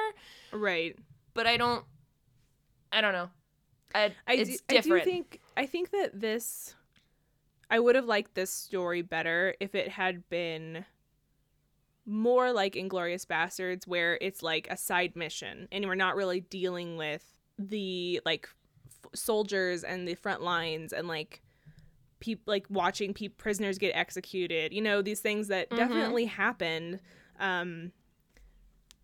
[0.52, 0.96] Right.
[1.34, 1.84] but i don't
[2.92, 3.30] i don't know.
[3.94, 6.74] I, I it's do, different I do think I think that this
[7.70, 10.84] I would have liked this story better if it had been
[12.06, 16.96] more like Inglourious Basterds where it's like a side mission and we're not really dealing
[16.96, 17.24] with
[17.58, 18.48] the like
[19.14, 21.42] soldiers and the front lines and like
[22.20, 25.76] people like watching pe- prisoners get executed you know these things that Mhm.
[25.76, 27.00] definitely happened
[27.38, 27.92] um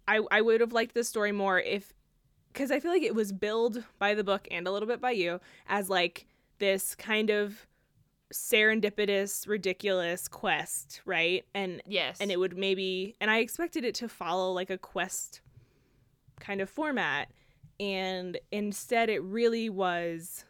[0.09, 1.92] I I would have liked this story more if
[2.52, 5.11] because I feel like it was billed by the book and a little bit by
[5.12, 6.26] you as like
[6.59, 7.66] this kind of
[8.32, 11.44] serendipitous, ridiculous quest, right?
[11.55, 15.40] And yes and it would maybe and I expected it to follow like a quest
[16.40, 17.28] kind of format,
[17.81, 20.45] and instead it really was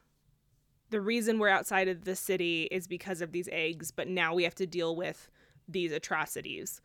[0.91, 4.45] the reason we're outside of the city is because of these eggs, but now we
[4.45, 5.29] have to deal with
[5.67, 6.81] these atrocities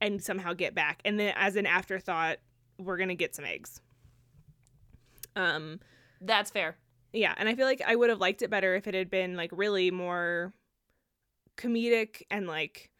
[0.00, 1.00] and somehow get back.
[1.04, 2.38] And then as an afterthought,
[2.78, 3.80] we're gonna get some eggs.
[5.36, 5.80] Um
[6.20, 6.76] that's fair
[7.12, 9.36] yeah, and I feel like I would have liked it better if it had been
[9.36, 10.52] like really more
[11.56, 12.90] comedic and like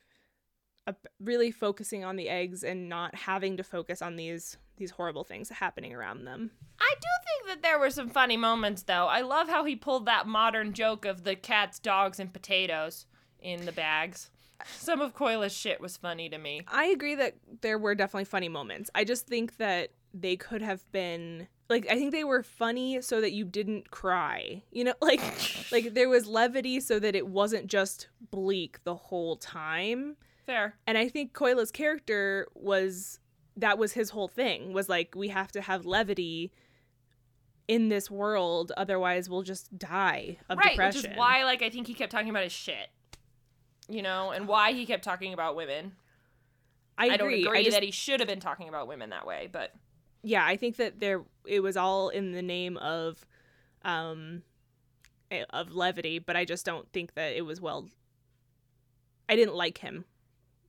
[0.87, 5.25] a, really focusing on the eggs and not having to focus on these these horrible
[5.25, 6.51] things happening around them.
[6.81, 9.07] I do think that there were some funny moments, though.
[9.07, 13.07] I love how he pulled that modern joke of the cats, dogs, and potatoes
[13.41, 14.31] in the bags.
[14.65, 16.63] Some of Kolya's shit was funny to me.
[16.67, 18.91] I agree that there were definitely funny moments.
[18.95, 23.21] I just think that they could have been like I think they were funny so
[23.21, 24.63] that you didn't cry.
[24.73, 25.21] You know, like
[25.71, 30.17] like there was levity so that it wasn't just bleak the whole time.
[30.47, 30.75] Fair.
[30.87, 33.21] And I think Kolya's character was
[33.59, 36.53] that was his whole thing was like we have to have levity
[37.67, 41.03] in this world otherwise we'll just die of right, depression.
[41.03, 42.89] which is why like I think he kept talking about his shit.
[43.91, 45.93] You know, and why he kept talking about women.
[46.99, 47.47] I, I, don't agree.
[47.47, 49.73] agree I just- that he should have been talking about women that way, but
[50.23, 53.25] yeah, I think that there it was all in the name of
[53.85, 54.43] um
[55.31, 57.89] eh, of levity, but I just don't think that it was well
[59.29, 60.05] I didn't like him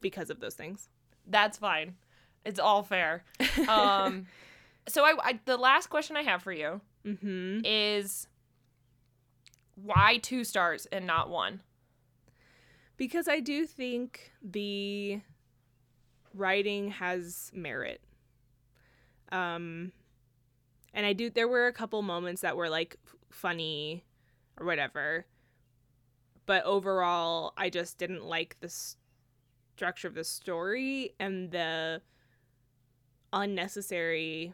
[0.02, 0.90] because of those things.
[1.28, 1.96] that's fine.
[2.46, 3.24] It's all fair.
[3.68, 4.26] Um
[4.88, 7.62] so I, I the last question I have for you Mhm.
[7.64, 8.28] is
[9.76, 11.62] why two stars and not one?
[12.98, 15.22] Because I do think the
[16.34, 18.02] writing has merit.
[19.32, 19.92] Um
[20.94, 22.98] and I do there were a couple moments that were like
[23.30, 24.04] funny
[24.60, 25.26] or whatever.
[26.46, 28.74] But overall, I just didn't like the
[29.76, 32.02] structure of the story and the
[33.34, 34.54] unnecessary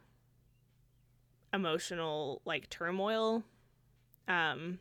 [1.54, 3.44] emotional like turmoil.
[4.28, 4.80] Um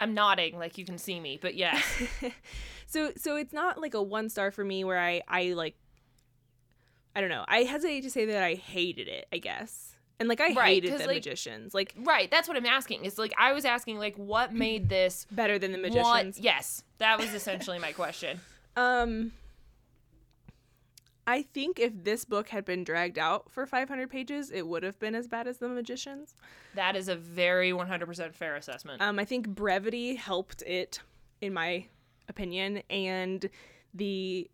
[0.00, 1.80] I'm nodding like you can see me, but yeah.
[2.86, 5.74] so so it's not like a one star for me where I I like
[7.16, 7.44] I don't know.
[7.48, 9.94] I hesitate to say that I hated it, I guess.
[10.20, 11.74] And like I Right, hated the like- magicians.
[11.74, 13.04] Like right, that's what I'm asking.
[13.04, 15.92] It's like I was asking like what made this better than the What?
[15.94, 16.38] magicians.
[16.38, 18.40] Yes, that was essentially my question.
[18.76, 19.32] Um
[21.28, 24.98] I think if this book had been dragged out for 500 pages, it would have
[24.98, 26.34] been as bad as the magicians.
[26.74, 29.02] That is a very 100% fair assessment.
[29.02, 31.00] Um, I think brevity helped it,
[31.42, 31.84] in my
[32.30, 33.48] opinion, and
[33.92, 34.50] the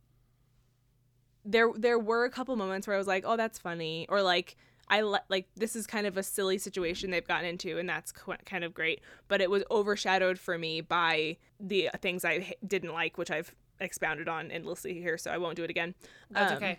[1.44, 4.56] there there were a couple moments where I was like, oh, that's funny, or like
[4.88, 8.10] I le- like this is kind of a silly situation they've gotten into, and that's
[8.10, 9.00] qu- kind of great.
[9.28, 13.54] But it was overshadowed for me by the things I h- didn't like, which I've
[13.80, 15.94] expounded on endlessly here, so I won't do it again.
[16.30, 16.78] That's um, okay.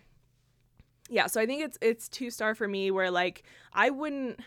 [1.09, 3.43] yeah so i think it's it's two star for me where like
[3.73, 4.39] i wouldn't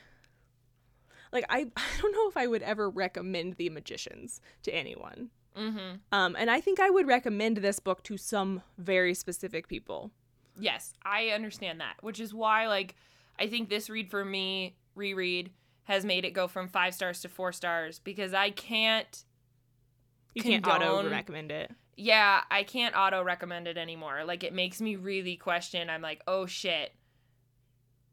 [1.32, 5.96] like i i don't know if i would ever recommend the magicians to anyone Mm-hmm.
[6.12, 10.10] um and i think i would recommend this book to some very specific people
[10.60, 12.96] Yes, I understand that, which is why like
[13.38, 15.52] I think this read for me reread
[15.84, 19.24] has made it go from five stars to four stars because I can't.
[20.34, 21.70] you can't auto recommend it
[22.00, 24.22] Yeah, I can't auto recommend it anymore.
[24.24, 25.90] Like it makes me really question.
[25.90, 26.92] I'm like, oh shit.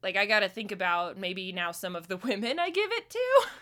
[0.02, 3.48] Like I gotta think about maybe now some of the women I give it to.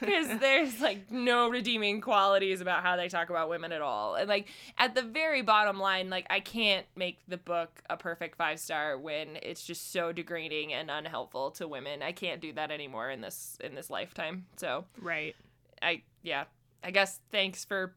[0.00, 4.28] because there's like no redeeming qualities about how they talk about women at all and
[4.28, 8.60] like at the very bottom line like i can't make the book a perfect five
[8.60, 13.10] star when it's just so degrading and unhelpful to women i can't do that anymore
[13.10, 15.34] in this in this lifetime so right
[15.80, 16.44] i yeah
[16.84, 17.94] i guess thanks for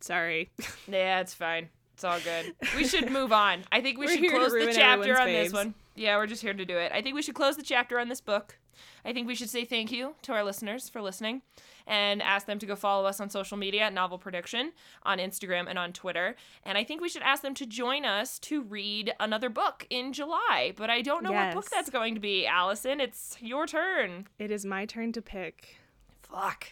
[0.00, 0.50] sorry
[0.88, 4.30] yeah it's fine it's all good we should move on i think we We're should
[4.30, 7.14] close the chapter on this one yeah we're just here to do it i think
[7.14, 8.56] we should close the chapter on this book
[9.04, 11.42] I think we should say thank you to our listeners for listening
[11.86, 14.72] and ask them to go follow us on social media at Novel Prediction
[15.02, 16.36] on Instagram and on Twitter.
[16.64, 20.12] And I think we should ask them to join us to read another book in
[20.12, 20.72] July.
[20.76, 23.00] But I don't know what book that's going to be, Allison.
[23.00, 24.28] It's your turn.
[24.38, 25.76] it is my turn to pick
[26.22, 26.68] Fuck.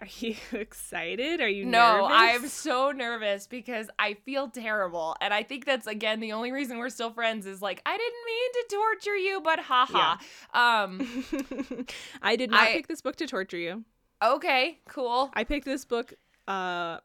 [0.00, 1.72] Are you excited are you nervous?
[1.72, 2.42] No, nervous?
[2.44, 5.16] I'm so nervous because I feel terrible.
[5.20, 8.24] And I think that's again the only reason we're still friends is like I didn't
[8.26, 10.16] mean to torture you, but haha.
[10.52, 11.86] Um
[12.22, 13.84] I did not I- pick this book to torture you.
[14.22, 15.30] okay, cool.
[15.34, 16.14] I picked this book
[16.48, 16.98] uh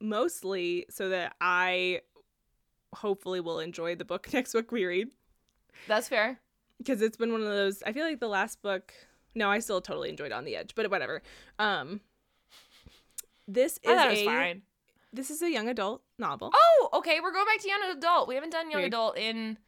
[0.00, 2.00] mostly so that I
[2.94, 5.08] hopefully will enjoy the book next book we read
[5.86, 6.40] That's fair.
[6.78, 8.92] because it's been one of those I feel like the last book
[9.36, 11.22] no, I still totally enjoyed On the Edge, but whatever.
[11.58, 12.00] Um
[13.48, 14.62] this is thought it was a fine.
[15.12, 16.50] this is a young adult novel.
[16.52, 17.20] Oh, okay.
[17.22, 18.28] We're going back to young adult.
[18.28, 18.92] We haven't done young Weird.
[18.92, 19.58] adult in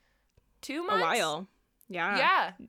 [0.61, 1.03] two a months.
[1.03, 1.47] while.
[1.89, 2.19] Yeah.
[2.19, 2.66] Yeah,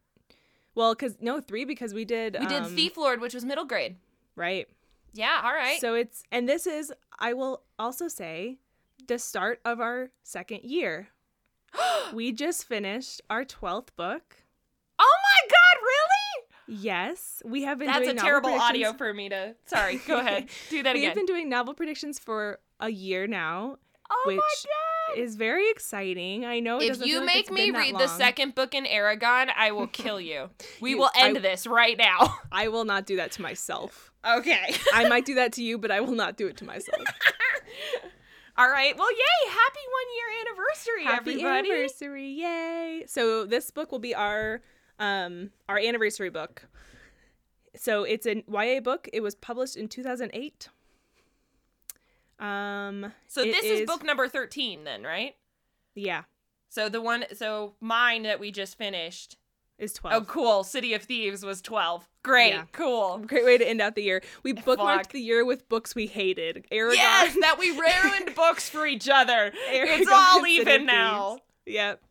[0.75, 3.65] Well, cuz no, 3 because we did we did um, Thief Lord, which was middle
[3.65, 3.97] grade.
[4.35, 4.67] right.
[5.13, 5.81] Yeah, all right.
[5.81, 8.59] So it's and this is I will also say
[9.07, 11.09] the start of our second year.
[12.13, 14.37] we just finished our 12th book.
[14.99, 16.47] oh my God, really?
[16.69, 19.55] Yes, we have been That's a terrible audio for me to.
[19.65, 20.47] Sorry, go ahead.
[20.69, 21.09] Do that we again.
[21.09, 23.77] have been doing novel predictions for a year now,
[24.09, 25.19] oh which my God.
[25.19, 26.45] is very exciting.
[26.45, 29.49] I know it If you like make it's me read the second book in Eragon,
[29.57, 30.49] I will kill you.
[30.81, 32.37] We You- will end I- this right now.
[32.51, 34.11] I will not do that to myself.
[34.27, 34.75] Okay.
[34.93, 37.01] I might do that to you, but I will not do it to myself.
[38.57, 38.95] All right.
[38.97, 39.49] Well, yay!
[39.49, 41.71] Happy one year anniversary, Happy everybody.
[41.71, 42.27] anniversary!
[42.27, 43.03] Yay!
[43.07, 44.61] So this book will be our
[44.99, 46.67] um our anniversary book.
[47.75, 49.07] So it's a YA book.
[49.13, 50.69] It was published in 2008.
[52.39, 55.35] Um So this is book number 13 then, right?
[55.95, 56.23] yeah,
[56.69, 59.37] So the one so mine that we just finished.
[59.77, 60.15] is 12.
[60.21, 60.63] Oh cool.
[60.63, 62.07] City of Thieves was 12.
[62.23, 62.49] Great.
[62.53, 62.63] Yeah.
[62.71, 63.19] Cool.
[63.19, 64.21] Great way to end out the year.
[64.43, 65.11] We bookmarked Fuck.
[65.11, 66.65] the year with books we hated.
[66.71, 66.95] Eragon.
[66.95, 69.51] Yes, that we ruined books for each other.
[69.71, 71.39] Eragon It's all even now.
[71.65, 71.75] Thieves.
[71.75, 72.01] Yep.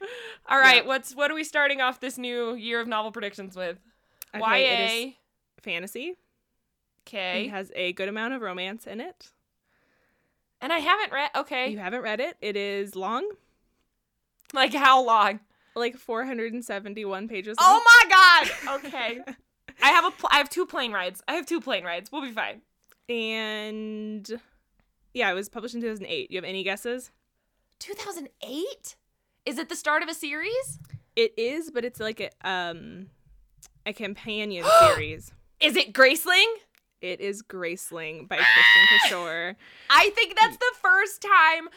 [0.48, 0.88] All right, Yeah.
[0.88, 3.78] what's what are we starting off this new year of novel predictions with?
[4.34, 5.12] Okay, it is YA.
[5.62, 6.04] fantasy.
[6.08, 6.16] It
[7.08, 7.48] Okay.
[7.48, 9.30] has a good amount of romance in it.
[10.60, 11.68] And I haven't read okay.
[11.68, 12.36] You haven't read it.
[12.40, 13.28] It is long,
[14.52, 15.40] Like how long?
[15.74, 17.56] like 471 pages.
[17.60, 18.84] Oh my god.
[18.86, 19.20] Okay.
[19.82, 21.22] I have a pl- I have two plane rides.
[21.28, 22.10] I have two plane rides.
[22.10, 22.62] We'll be fine.
[23.08, 24.40] and
[25.14, 26.30] yeah, it was published in 2008.
[26.30, 27.10] You have any guesses?
[27.78, 28.96] 2008?
[29.46, 30.80] Is it the start of a series?
[31.14, 33.06] It is, but it's like a um
[33.86, 35.32] a companion series.
[35.60, 36.52] Is it Graceling?
[37.00, 39.56] It is Graceling by Kristin Cashore.
[39.88, 41.68] I think that's the first time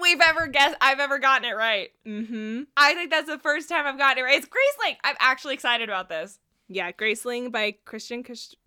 [0.00, 1.90] we've ever guessed I've ever gotten it right.
[2.06, 2.62] Mm-hmm.
[2.76, 4.38] I think that's the first time I've gotten it right.
[4.38, 4.96] It's Graceling.
[5.04, 6.40] I'm actually excited about this.
[6.68, 8.24] Yeah, Graceling by Kristin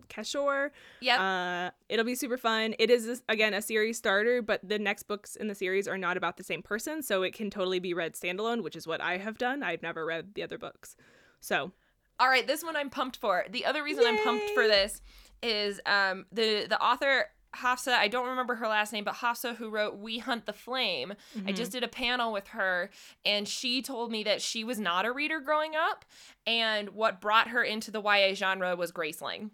[0.08, 0.72] Cashore.
[1.00, 1.20] Yep.
[1.20, 2.74] Uh, it'll be super fun.
[2.78, 6.16] It is again a series starter, but the next books in the series are not
[6.16, 9.18] about the same person, so it can totally be read standalone, which is what I
[9.18, 9.62] have done.
[9.62, 10.96] I've never read the other books,
[11.40, 11.72] so
[12.18, 13.44] All right, this one I'm pumped for.
[13.50, 15.00] The other reason I'm pumped for this
[15.42, 19.68] is um the the author Hafsa, I don't remember her last name, but Hafsa who
[19.68, 21.12] wrote We Hunt the Flame.
[21.12, 21.54] I mm-hmm.
[21.54, 22.90] just did a panel with her
[23.24, 26.04] and she told me that she was not a reader growing up
[26.46, 29.50] and what brought her into the YA genre was Graceling.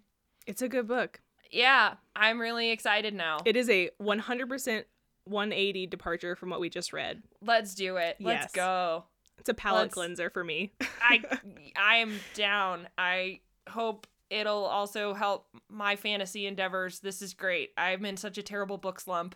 [0.47, 1.21] it's a good book.
[1.51, 3.39] Yeah, I'm really excited now.
[3.45, 4.85] It is a 100%
[5.25, 7.23] 180 departure from what we just read.
[7.43, 8.17] Let's do it.
[8.21, 8.53] Let's Yes.
[8.53, 9.05] go.
[9.39, 10.73] It's a palate Let's- cleanser for me.
[11.01, 11.23] I
[11.77, 12.89] I am down.
[12.97, 17.01] I hope it'll also help my fantasy endeavors.
[17.01, 17.71] This is great.
[17.77, 19.35] I'm in such a terrible book slump.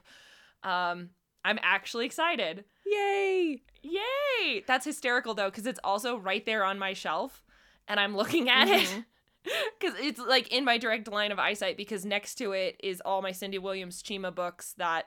[0.63, 1.11] Um
[1.45, 2.65] I'm actually excited.
[2.87, 3.63] Yay!
[3.83, 4.65] Yay!
[4.67, 7.43] That's hysterical though cuz it's also right there on my shelf
[7.89, 8.89] and I'm looking at it.
[9.45, 9.51] Mhm.
[9.81, 13.23] Cuz it's like in my direct line of eyesight because next to it is all
[13.23, 15.07] my Cinda Williams Chima books that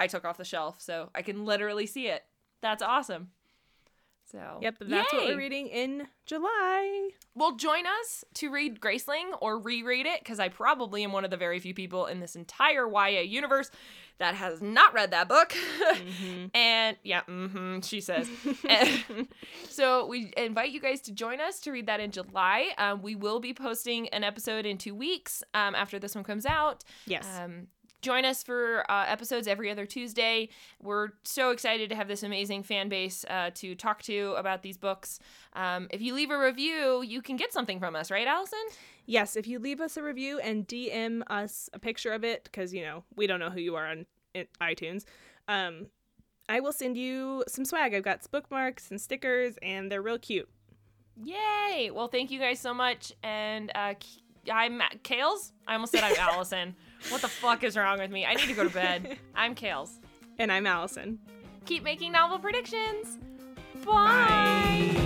[0.00, 2.24] I took off the shelf so I can literally see it.
[2.62, 3.30] That's awesome.
[4.30, 7.10] So, Yep, that's what we're reading in July.
[7.36, 11.30] Well, join us to read Graceling or reread it because I probably am one of
[11.30, 13.70] the very few people in this entire YA universe
[14.18, 15.50] that has not read that book.
[15.50, 16.46] Mm-hmm.
[16.54, 18.28] and yeah, mm-hmm, she says.
[19.68, 22.70] So we invite you guys to join us to read that in July.
[22.78, 26.46] Um, we will be posting an episode in two weeks um, after this one comes
[26.46, 26.82] out.
[27.06, 27.26] Yes.
[27.38, 27.66] Um,
[28.06, 30.48] join us for uh, episodes every other Tuesday.
[30.80, 34.78] We're so excited to have this amazing fan base uh, to talk to about these
[34.78, 35.18] books.
[35.54, 38.60] Um, if you leave a review, you can get something from us, right, Allison?
[39.06, 42.72] Yes, if you leave us a review and DM us a picture of it, because
[42.72, 44.06] you know we don't know who you are on
[44.60, 45.04] iTunes,
[45.48, 45.88] um,
[46.48, 47.92] I will send you some swag.
[47.92, 50.48] I've got bookmarks and stickers, and they're real cute.
[51.24, 51.90] Yay!
[51.92, 53.12] Well, thank you guys so much.
[53.24, 53.94] And uh,
[54.52, 55.50] I'm Kales.
[55.66, 56.76] I almost said I'm Allison.
[57.08, 58.26] What the fuck is wrong with me?
[58.26, 59.18] I need to go to bed.
[59.34, 59.98] I'm Kales.
[60.38, 61.18] And I'm Allison.
[61.64, 63.18] Keep making novel predictions.
[63.84, 64.92] Bye.
[64.96, 65.05] Bye.